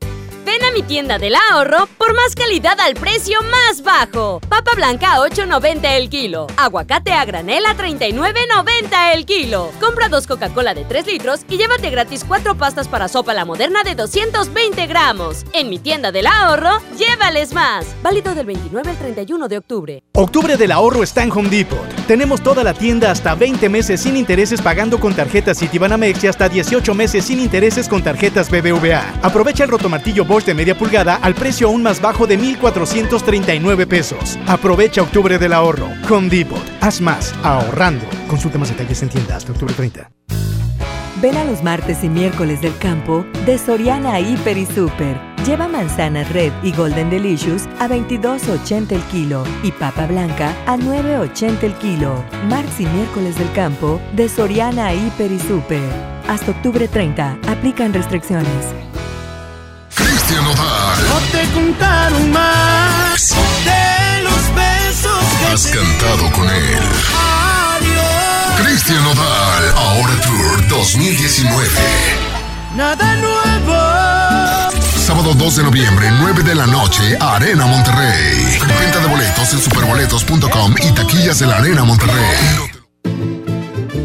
Ven 0.49 0.63
a 0.63 0.71
mi 0.71 0.81
tienda 0.81 1.19
del 1.19 1.35
ahorro 1.35 1.87
por 1.99 2.15
más 2.15 2.33
calidad 2.33 2.79
al 2.79 2.95
precio 2.95 3.37
más 3.51 3.83
bajo. 3.83 4.39
Papa 4.49 4.71
blanca 4.75 5.13
a 5.13 5.19
8.90 5.19 5.79
el 5.95 6.09
kilo. 6.09 6.47
Aguacate 6.57 7.11
a 7.11 7.23
granel 7.23 7.67
a 7.67 7.77
39.90 7.77 9.13
el 9.13 9.27
kilo. 9.27 9.69
Compra 9.79 10.09
dos 10.09 10.25
Coca-Cola 10.25 10.73
de 10.73 10.85
3 10.85 11.05
litros 11.05 11.41
y 11.47 11.57
llévate 11.57 11.91
gratis 11.91 12.25
cuatro 12.27 12.55
pastas 12.55 12.87
para 12.87 13.07
sopa 13.07 13.35
la 13.35 13.45
moderna 13.45 13.83
de 13.83 13.93
220 13.93 14.87
gramos. 14.87 15.45
En 15.53 15.69
mi 15.69 15.77
tienda 15.77 16.11
del 16.11 16.25
ahorro, 16.25 16.81
llévales 16.97 17.53
más. 17.53 17.85
Válido 18.01 18.33
del 18.33 18.47
29 18.47 18.89
al 18.89 18.97
31 18.97 19.47
de 19.49 19.57
octubre. 19.59 20.03
Octubre 20.15 20.57
del 20.57 20.71
ahorro 20.71 21.03
está 21.03 21.21
en 21.21 21.31
Home 21.31 21.49
Depot. 21.49 21.87
Tenemos 22.07 22.41
toda 22.41 22.63
la 22.63 22.73
tienda 22.73 23.11
hasta 23.11 23.35
20 23.35 23.69
meses 23.69 24.01
sin 24.01 24.17
intereses 24.17 24.63
pagando 24.63 24.99
con 24.99 25.13
tarjetas 25.13 25.59
Citibanamex 25.59 26.23
y 26.23 26.27
hasta 26.27 26.49
18 26.49 26.95
meses 26.95 27.25
sin 27.25 27.39
intereses 27.39 27.87
con 27.87 28.01
tarjetas 28.01 28.49
BBVA. 28.49 29.19
Aprovecha 29.21 29.63
el 29.63 29.69
rotomartillo 29.69 30.25
Bosch 30.25 30.38
de 30.45 30.53
media 30.53 30.77
pulgada 30.77 31.15
al 31.15 31.35
precio 31.35 31.67
aún 31.67 31.83
más 31.83 32.01
bajo 32.01 32.27
de 32.27 32.37
1,439 32.37 33.87
pesos. 33.87 34.37
Aprovecha 34.47 35.01
Octubre 35.01 35.37
del 35.37 35.53
ahorro. 35.53 35.89
Home 36.09 36.29
Depot. 36.29 36.63
Haz 36.81 37.01
más 37.01 37.33
ahorrando. 37.43 38.05
Consulta 38.27 38.57
más 38.57 38.69
detalles 38.69 39.01
en 39.03 39.09
tienda 39.09 39.35
hasta 39.35 39.51
octubre 39.51 39.73
30. 39.73 40.09
Ven 41.21 41.35
a 41.35 41.43
los 41.43 41.63
martes 41.63 42.03
y 42.03 42.09
miércoles 42.09 42.61
del 42.61 42.77
campo 42.77 43.25
de 43.45 43.57
Soriana 43.57 44.21
Hiper 44.21 44.57
y 44.57 44.65
Super. 44.65 45.19
Lleva 45.45 45.67
manzanas 45.67 46.31
Red 46.31 46.53
y 46.63 46.71
Golden 46.71 47.09
Delicious 47.09 47.67
a 47.79 47.89
22.80 47.89 48.91
el 48.93 49.01
kilo 49.03 49.43
y 49.61 49.71
papa 49.73 50.05
blanca 50.07 50.55
a 50.65 50.77
9.80 50.77 51.63
el 51.63 51.73
kilo. 51.75 52.23
Martes 52.47 52.79
y 52.79 52.85
miércoles 52.85 53.37
del 53.37 53.51
campo 53.51 53.99
de 54.13 54.29
Soriana 54.29 54.93
Hiper 54.93 55.31
y 55.31 55.39
Super. 55.39 55.89
Hasta 56.29 56.51
octubre 56.51 56.87
30. 56.87 57.39
Aplican 57.47 57.93
restricciones. 57.93 58.88
Cristian 60.03 60.43
Nodal. 60.43 61.07
No 61.07 61.19
te 61.31 61.49
contaron 61.51 62.31
más 62.31 63.35
de 63.65 64.23
los 64.23 64.55
besos 64.55 65.23
que 65.39 65.45
Has 65.47 65.67
cantado 65.67 66.31
con 66.31 66.49
él. 66.49 66.79
Adiós. 67.77 68.65
Cristian 68.65 69.03
Nodal, 69.03 69.73
ahora 69.75 70.13
Tour 70.21 70.67
2019. 70.67 71.67
Nada 72.75 73.15
nuevo. 73.17 73.49
Sábado 75.05 75.33
2 75.33 75.55
de 75.55 75.63
noviembre, 75.63 76.11
9 76.19 76.43
de 76.43 76.55
la 76.55 76.67
noche, 76.67 77.17
Arena 77.19 77.65
Monterrey. 77.65 78.59
Venta 78.79 78.99
de 78.99 79.07
boletos 79.07 79.53
en 79.53 79.59
superboletos.com 79.59 80.75
y 80.83 80.91
taquillas 80.91 81.39
de 81.39 81.47
la 81.47 81.57
Arena 81.57 81.83
Monterrey. 81.83 82.78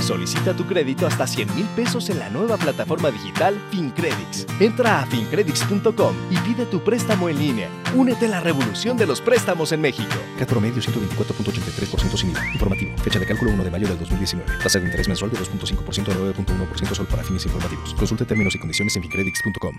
Solicita 0.00 0.54
tu 0.54 0.66
crédito 0.66 1.06
hasta 1.06 1.26
100 1.26 1.54
mil 1.54 1.66
pesos 1.76 2.10
en 2.10 2.18
la 2.18 2.28
nueva 2.30 2.56
plataforma 2.56 3.10
digital 3.10 3.60
FinCredits. 3.70 4.46
Entra 4.58 5.00
a 5.00 5.06
fincredits.com 5.06 6.14
y 6.30 6.36
pide 6.38 6.66
tu 6.66 6.80
préstamo 6.80 7.28
en 7.28 7.38
línea. 7.38 7.68
Únete 7.94 8.26
a 8.26 8.28
la 8.28 8.40
revolución 8.40 8.96
de 8.96 9.06
los 9.06 9.20
préstamos 9.20 9.72
en 9.72 9.80
México. 9.80 10.14
CAT 10.38 10.48
promedio 10.48 10.82
124.83% 10.82 12.16
sin 12.16 12.30
IVA. 12.30 12.52
Informativo. 12.52 12.96
Fecha 12.98 13.18
de 13.18 13.26
cálculo 13.26 13.52
1 13.52 13.64
de 13.64 13.70
mayo 13.70 13.88
del 13.88 13.98
2019. 13.98 14.50
Tasa 14.62 14.78
de 14.78 14.86
interés 14.86 15.08
mensual 15.08 15.30
de 15.30 15.38
2.5% 15.38 16.08
a 16.08 16.14
9.1% 16.14 16.94
solo 16.94 17.08
para 17.08 17.22
fines 17.22 17.44
informativos. 17.44 17.94
Consulte 17.94 18.24
términos 18.24 18.54
y 18.54 18.58
condiciones 18.58 18.96
en 18.96 19.02
fincredits.com. 19.02 19.78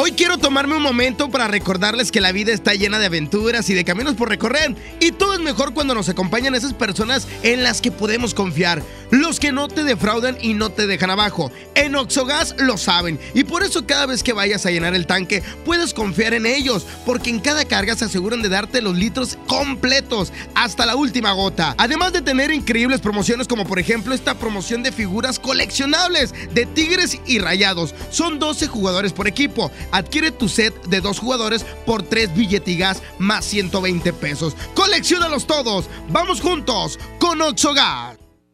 Hoy 0.00 0.12
quiero 0.12 0.38
tomarme 0.38 0.76
un 0.76 0.82
momento 0.84 1.28
para 1.28 1.48
recordarles 1.48 2.12
que 2.12 2.20
la 2.20 2.30
vida 2.30 2.52
está 2.52 2.72
llena 2.72 3.00
de 3.00 3.06
aventuras 3.06 3.68
y 3.68 3.74
de 3.74 3.84
caminos 3.84 4.14
por 4.14 4.28
recorrer. 4.28 4.76
Y 5.00 5.10
todo 5.10 5.34
es 5.34 5.40
mejor 5.40 5.74
cuando 5.74 5.92
nos 5.92 6.08
acompañan 6.08 6.54
esas 6.54 6.72
personas 6.72 7.26
en 7.42 7.64
las 7.64 7.80
que 7.80 7.90
podemos 7.90 8.32
confiar. 8.32 8.80
Los 9.10 9.40
que 9.40 9.50
no 9.50 9.66
te 9.66 9.82
defraudan 9.82 10.38
y 10.40 10.54
no 10.54 10.70
te 10.70 10.86
dejan 10.86 11.10
abajo. 11.10 11.50
En 11.74 11.96
Oxogas 11.96 12.54
lo 12.58 12.76
saben. 12.76 13.18
Y 13.34 13.42
por 13.42 13.64
eso 13.64 13.86
cada 13.86 14.06
vez 14.06 14.22
que 14.22 14.32
vayas 14.32 14.66
a 14.66 14.70
llenar 14.70 14.94
el 14.94 15.06
tanque, 15.06 15.42
puedes 15.64 15.94
confiar 15.94 16.32
en 16.32 16.46
ellos. 16.46 16.86
Porque 17.04 17.30
en 17.30 17.40
cada 17.40 17.64
carga 17.64 17.96
se 17.96 18.04
aseguran 18.04 18.40
de 18.40 18.50
darte 18.50 18.80
los 18.80 18.96
litros 18.96 19.36
completos 19.48 20.32
hasta 20.54 20.86
la 20.86 20.94
última 20.94 21.32
gota. 21.32 21.74
Además 21.76 22.12
de 22.12 22.22
tener 22.22 22.52
increíbles 22.52 23.00
promociones 23.00 23.48
como 23.48 23.66
por 23.66 23.80
ejemplo 23.80 24.14
esta 24.14 24.34
promoción 24.34 24.84
de 24.84 24.92
figuras 24.92 25.40
coleccionables 25.40 26.32
de 26.54 26.66
Tigres 26.66 27.18
y 27.26 27.40
Rayados. 27.40 27.96
Son 28.10 28.38
12 28.38 28.68
jugadores 28.68 29.12
por 29.12 29.26
equipo. 29.26 29.72
Adquiere 29.90 30.30
tu 30.30 30.48
set 30.48 30.74
de 30.86 31.00
dos 31.00 31.18
jugadores 31.18 31.64
por 31.86 32.02
tres 32.02 32.34
billetigas 32.34 33.02
más 33.18 33.44
120 33.44 34.12
pesos. 34.12 34.54
¡Colecciónalos 34.74 35.46
todos! 35.46 35.86
¡Vamos 36.08 36.40
juntos 36.40 36.98
con 37.18 37.40
Oxogas! 37.42 38.27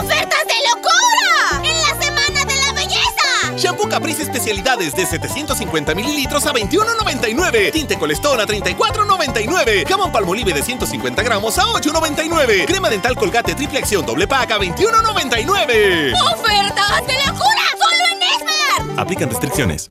¡Ofertas 0.00 0.44
de 0.46 0.54
locura! 0.74 1.62
¡En 1.62 1.82
la 1.82 2.02
Semana 2.02 2.44
de 2.46 2.56
la 2.56 2.72
Belleza! 2.72 3.54
Shampoo 3.56 3.86
Caprice 3.86 4.22
especialidades 4.22 4.94
de 4.94 5.04
750 5.04 5.94
mililitros 5.94 6.46
a 6.46 6.54
21.99. 6.54 7.70
Tinte 7.70 7.98
Colestón 7.98 8.40
a 8.40 8.46
34.99. 8.46 9.86
Jamón 9.86 10.10
Palmolive 10.10 10.54
de 10.54 10.62
150 10.62 11.22
gramos 11.22 11.58
a 11.58 11.64
8.99. 11.64 12.64
Crema 12.64 12.88
dental 12.88 13.14
Colgate 13.14 13.54
triple 13.54 13.78
acción 13.80 14.06
doble 14.06 14.26
pack 14.26 14.52
a 14.52 14.58
21.99. 14.58 16.14
¡Ofertas 16.32 17.06
de 17.06 17.14
locura! 17.26 17.62
¡Solo 17.78 18.04
en 18.10 18.22
Esmar! 18.22 19.00
Aplican 19.00 19.28
restricciones. 19.28 19.90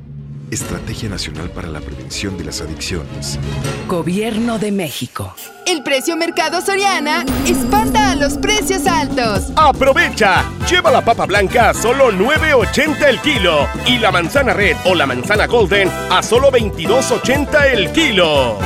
Estrategia 0.51 1.07
Nacional 1.07 1.49
para 1.49 1.69
la 1.69 1.79
Prevención 1.79 2.37
de 2.37 2.43
las 2.43 2.59
Adicciones. 2.59 3.39
Gobierno 3.87 4.59
de 4.59 4.73
México. 4.73 5.33
El 5.65 5.81
precio 5.81 6.17
mercado 6.17 6.59
Soriana 6.59 7.25
espanta 7.47 8.11
a 8.11 8.15
los 8.15 8.33
precios 8.33 8.85
altos. 8.85 9.49
¡Aprovecha! 9.55 10.43
Lleva 10.69 10.91
la 10.91 11.05
papa 11.05 11.25
blanca 11.25 11.69
a 11.69 11.73
solo 11.73 12.11
9.80 12.11 13.07
el 13.07 13.21
kilo 13.21 13.65
y 13.87 13.97
la 13.97 14.11
manzana 14.11 14.53
red 14.53 14.75
o 14.83 14.93
la 14.93 15.05
manzana 15.05 15.47
golden 15.47 15.89
a 16.09 16.21
solo 16.21 16.51
22.80 16.51 17.71
el 17.71 17.91
kilo. 17.93 18.59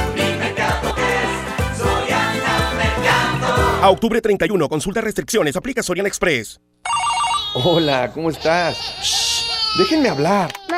A 3.80 3.90
octubre 3.92 4.20
31, 4.20 4.68
consulta 4.68 5.02
restricciones, 5.02 5.56
aplica 5.56 5.84
Soriana 5.84 6.10
Express. 6.10 6.60
Hola, 7.54 8.12
¿cómo 8.12 8.32
estás? 8.32 8.76
Déjenme 9.78 10.10
hablar. 10.10 10.52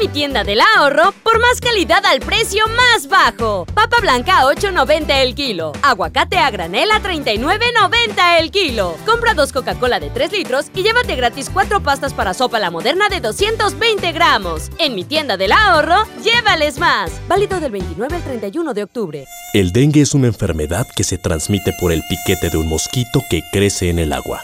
Mi 0.00 0.08
tienda 0.08 0.44
del 0.44 0.62
ahorro 0.62 1.12
por 1.22 1.38
más 1.40 1.60
calidad 1.60 2.02
al 2.06 2.20
precio 2.20 2.64
más 2.68 3.06
bajo. 3.06 3.66
Papa 3.66 3.98
blanca 4.00 4.38
a 4.38 4.44
8.90 4.44 5.10
el 5.20 5.34
kilo. 5.34 5.72
Aguacate 5.82 6.38
a 6.38 6.50
granel 6.50 6.90
a 6.90 7.02
39.90 7.02 8.40
el 8.40 8.50
kilo. 8.50 8.96
Compra 9.04 9.34
dos 9.34 9.52
Coca-Cola 9.52 10.00
de 10.00 10.08
3 10.08 10.32
litros 10.32 10.70
y 10.74 10.82
llévate 10.82 11.16
gratis 11.16 11.50
cuatro 11.52 11.82
pastas 11.82 12.14
para 12.14 12.32
sopa 12.32 12.58
la 12.58 12.70
moderna 12.70 13.10
de 13.10 13.20
220 13.20 14.10
gramos. 14.12 14.70
En 14.78 14.94
mi 14.94 15.04
tienda 15.04 15.36
del 15.36 15.52
ahorro, 15.52 16.06
llévales 16.24 16.78
más. 16.78 17.12
Válido 17.28 17.60
del 17.60 17.72
29 17.72 18.16
al 18.16 18.22
31 18.22 18.72
de 18.72 18.82
octubre. 18.82 19.26
El 19.52 19.70
dengue 19.70 20.00
es 20.00 20.14
una 20.14 20.28
enfermedad 20.28 20.86
que 20.96 21.04
se 21.04 21.18
transmite 21.18 21.74
por 21.78 21.92
el 21.92 22.02
piquete 22.08 22.48
de 22.48 22.56
un 22.56 22.70
mosquito 22.70 23.22
que 23.28 23.42
crece 23.52 23.90
en 23.90 23.98
el 23.98 24.14
agua. 24.14 24.40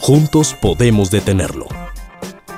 Juntos 0.00 0.54
podemos 0.60 1.10
detenerlo. 1.10 1.81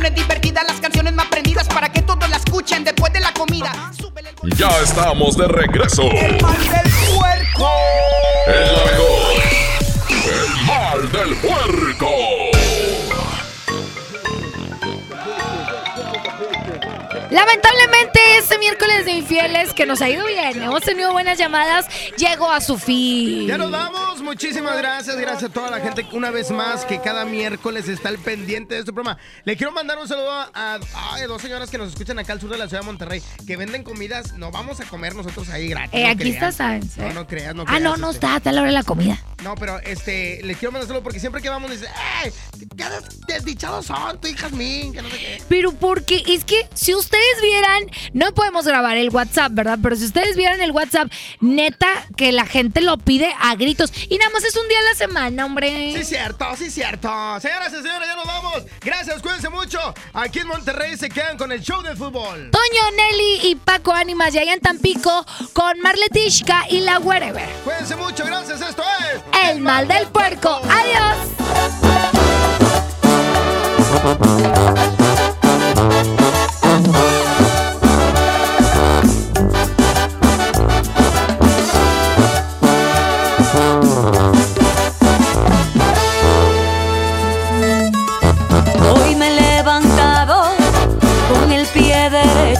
Secciones 0.00 0.26
divertidas, 0.26 0.64
las 0.66 0.80
canciones 0.80 1.12
más 1.12 1.26
prendidas 1.26 1.68
para 1.68 1.92
que 1.92 2.00
todos 2.00 2.26
la 2.30 2.36
escuchen 2.38 2.84
después 2.84 3.12
de 3.12 3.20
la 3.20 3.34
comida. 3.34 3.70
Ya 4.56 4.70
estamos 4.82 5.36
de 5.36 5.46
regreso. 5.46 6.04
El 6.04 6.40
mal 6.40 6.56
del 6.56 6.90
puerco. 7.14 7.70
Es 8.46 8.72
la 8.72 8.84
mejor. 8.86 9.42
El 10.24 10.66
mal 10.66 11.12
del 11.12 11.36
puerco. 11.36 11.99
Lamentablemente, 17.30 18.18
este 18.38 18.58
miércoles 18.58 19.04
de 19.04 19.12
infieles, 19.12 19.72
que 19.72 19.86
nos 19.86 20.02
ha 20.02 20.08
ido 20.10 20.26
bien, 20.26 20.60
hemos 20.62 20.82
tenido 20.82 21.12
buenas 21.12 21.38
llamadas, 21.38 21.86
llegó 22.16 22.50
a 22.50 22.60
su 22.60 22.76
fin. 22.76 23.46
Ya 23.46 23.56
nos 23.56 23.70
vamos. 23.70 24.20
Muchísimas 24.20 24.76
gracias. 24.76 25.16
Gracias 25.16 25.50
a 25.50 25.52
toda 25.52 25.70
la 25.70 25.80
gente 25.80 26.06
una 26.12 26.30
vez 26.30 26.50
más 26.50 26.84
que 26.84 27.00
cada 27.00 27.24
miércoles 27.24 27.88
está 27.88 28.08
al 28.08 28.18
pendiente 28.18 28.74
de 28.74 28.80
este 28.80 28.92
programa. 28.92 29.18
Le 29.44 29.56
quiero 29.56 29.72
mandar 29.72 29.98
un 29.98 30.08
saludo 30.08 30.30
a, 30.30 30.50
a- 30.54 30.74
a 31.14 31.26
dos 31.26 31.40
señoras 31.42 31.70
que 31.70 31.78
nos 31.78 31.90
escuchan 31.90 32.18
acá 32.18 32.32
al 32.32 32.40
sur 32.40 32.50
de 32.50 32.58
la 32.58 32.66
ciudad 32.68 32.80
de 32.82 32.86
Monterrey 32.86 33.22
que 33.46 33.56
venden 33.56 33.82
comidas. 33.84 34.32
No 34.34 34.50
vamos 34.50 34.80
a 34.80 34.84
comer 34.86 35.14
nosotros 35.14 35.48
ahí 35.50 35.68
gratis. 35.68 35.90
Eh, 35.94 36.04
no 36.04 36.08
aquí 36.10 36.18
creas. 36.18 36.34
está 36.36 36.52
Sáenz, 36.52 36.96
No, 36.96 37.06
¿eh? 37.06 37.14
no 37.14 37.26
creas, 37.26 37.54
no 37.54 37.62
Ah, 37.62 37.66
creas, 37.66 37.82
no, 37.82 37.96
no 37.96 38.10
este. 38.10 38.26
está, 38.26 38.36
está 38.38 38.50
a 38.50 38.52
la 38.52 38.60
hora 38.62 38.70
de 38.70 38.74
la 38.76 38.82
comida. 38.84 39.18
No, 39.42 39.54
pero 39.54 39.78
este, 39.80 40.40
les 40.42 40.56
quiero 40.58 40.72
mandar 40.72 40.88
saludo 40.88 41.02
porque 41.02 41.20
siempre 41.20 41.40
que 41.42 41.48
vamos 41.48 41.70
dicen, 41.70 41.88
¡ay! 42.22 42.32
¡Qué 42.76 42.84
des- 42.84 43.20
desdichados 43.26 43.86
son, 43.86 44.20
tu 44.20 44.28
hija 44.28 44.48
Jazmín! 44.48 44.92
Que 44.92 45.02
no 45.02 45.08
sé 45.10 45.16
qué. 45.18 45.42
Pero 45.48 45.72
porque 45.72 46.22
es 46.26 46.44
que 46.44 46.68
si 46.74 46.92
ustedes 47.20 47.42
vieran, 47.42 47.90
no 48.12 48.32
podemos 48.32 48.66
grabar 48.66 48.96
el 48.96 49.10
WhatsApp, 49.10 49.52
¿verdad? 49.52 49.78
Pero 49.82 49.96
si 49.96 50.04
ustedes 50.04 50.36
vieran 50.36 50.60
el 50.60 50.70
WhatsApp, 50.70 51.10
neta 51.40 51.88
que 52.16 52.32
la 52.32 52.46
gente 52.46 52.80
lo 52.80 52.96
pide 52.98 53.32
a 53.40 53.54
gritos. 53.56 53.92
Y 54.08 54.16
nada 54.18 54.30
más 54.30 54.44
es 54.44 54.56
un 54.56 54.66
día 54.68 54.78
a 54.78 54.82
la 54.82 54.94
semana, 54.94 55.44
hombre. 55.44 55.94
Sí, 55.96 56.04
cierto, 56.04 56.46
sí, 56.56 56.70
cierto. 56.70 57.08
Señoras 57.40 57.72
y 57.72 57.76
señores, 57.76 58.08
ya 58.08 58.16
nos 58.16 58.26
vamos. 58.26 58.62
Gracias, 58.80 59.20
cuídense 59.22 59.48
mucho. 59.48 59.78
Aquí 60.12 60.40
en 60.40 60.48
Monterrey 60.48 60.96
se 60.96 61.08
quedan 61.08 61.36
con 61.36 61.52
el 61.52 61.60
show 61.60 61.82
del 61.82 61.96
fútbol. 61.96 62.50
Toño, 62.50 62.90
Nelly 62.96 63.50
y 63.50 63.54
Paco 63.56 63.92
Ánimas 63.92 64.32
ya 64.32 64.40
allá 64.40 64.54
en 64.54 64.60
Tampico 64.60 65.26
con 65.52 65.78
Marletishka 65.80 66.66
y 66.70 66.80
la 66.80 66.98
Wherever. 66.98 67.48
Cuídense 67.64 67.96
mucho, 67.96 68.24
gracias. 68.24 68.60
Esto 68.62 68.82
es. 69.12 69.20
El 69.50 69.60
mal 69.60 69.86
del 69.86 70.06
puerco. 70.06 70.60
Adiós. 70.70 71.16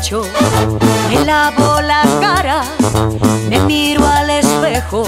Me 0.00 1.24
lavo 1.26 1.78
la 1.82 2.02
cara, 2.22 2.62
me 3.50 3.60
miro 3.60 4.06
al 4.06 4.30
espejo. 4.30 5.04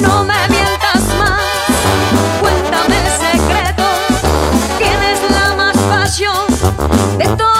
No 0.00 0.24
me 0.24 0.34
mientas 0.48 1.04
más, 1.16 1.40
cuéntame 2.40 2.96
el 2.96 3.38
secreto. 3.38 3.84
Tienes 4.78 5.30
la 5.30 5.54
más 5.54 5.76
pasión 5.76 6.44
de 7.18 7.24
todo 7.36 7.59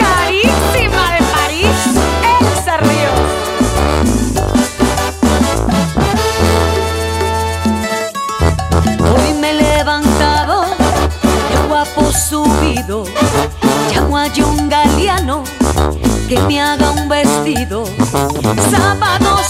que 16.31 16.39
me 16.43 16.61
haga 16.61 16.91
un 16.91 17.09
vestido. 17.09 17.83
Zapatos 18.69 19.49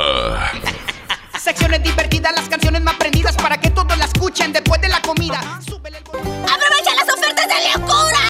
Comida. 5.13 5.70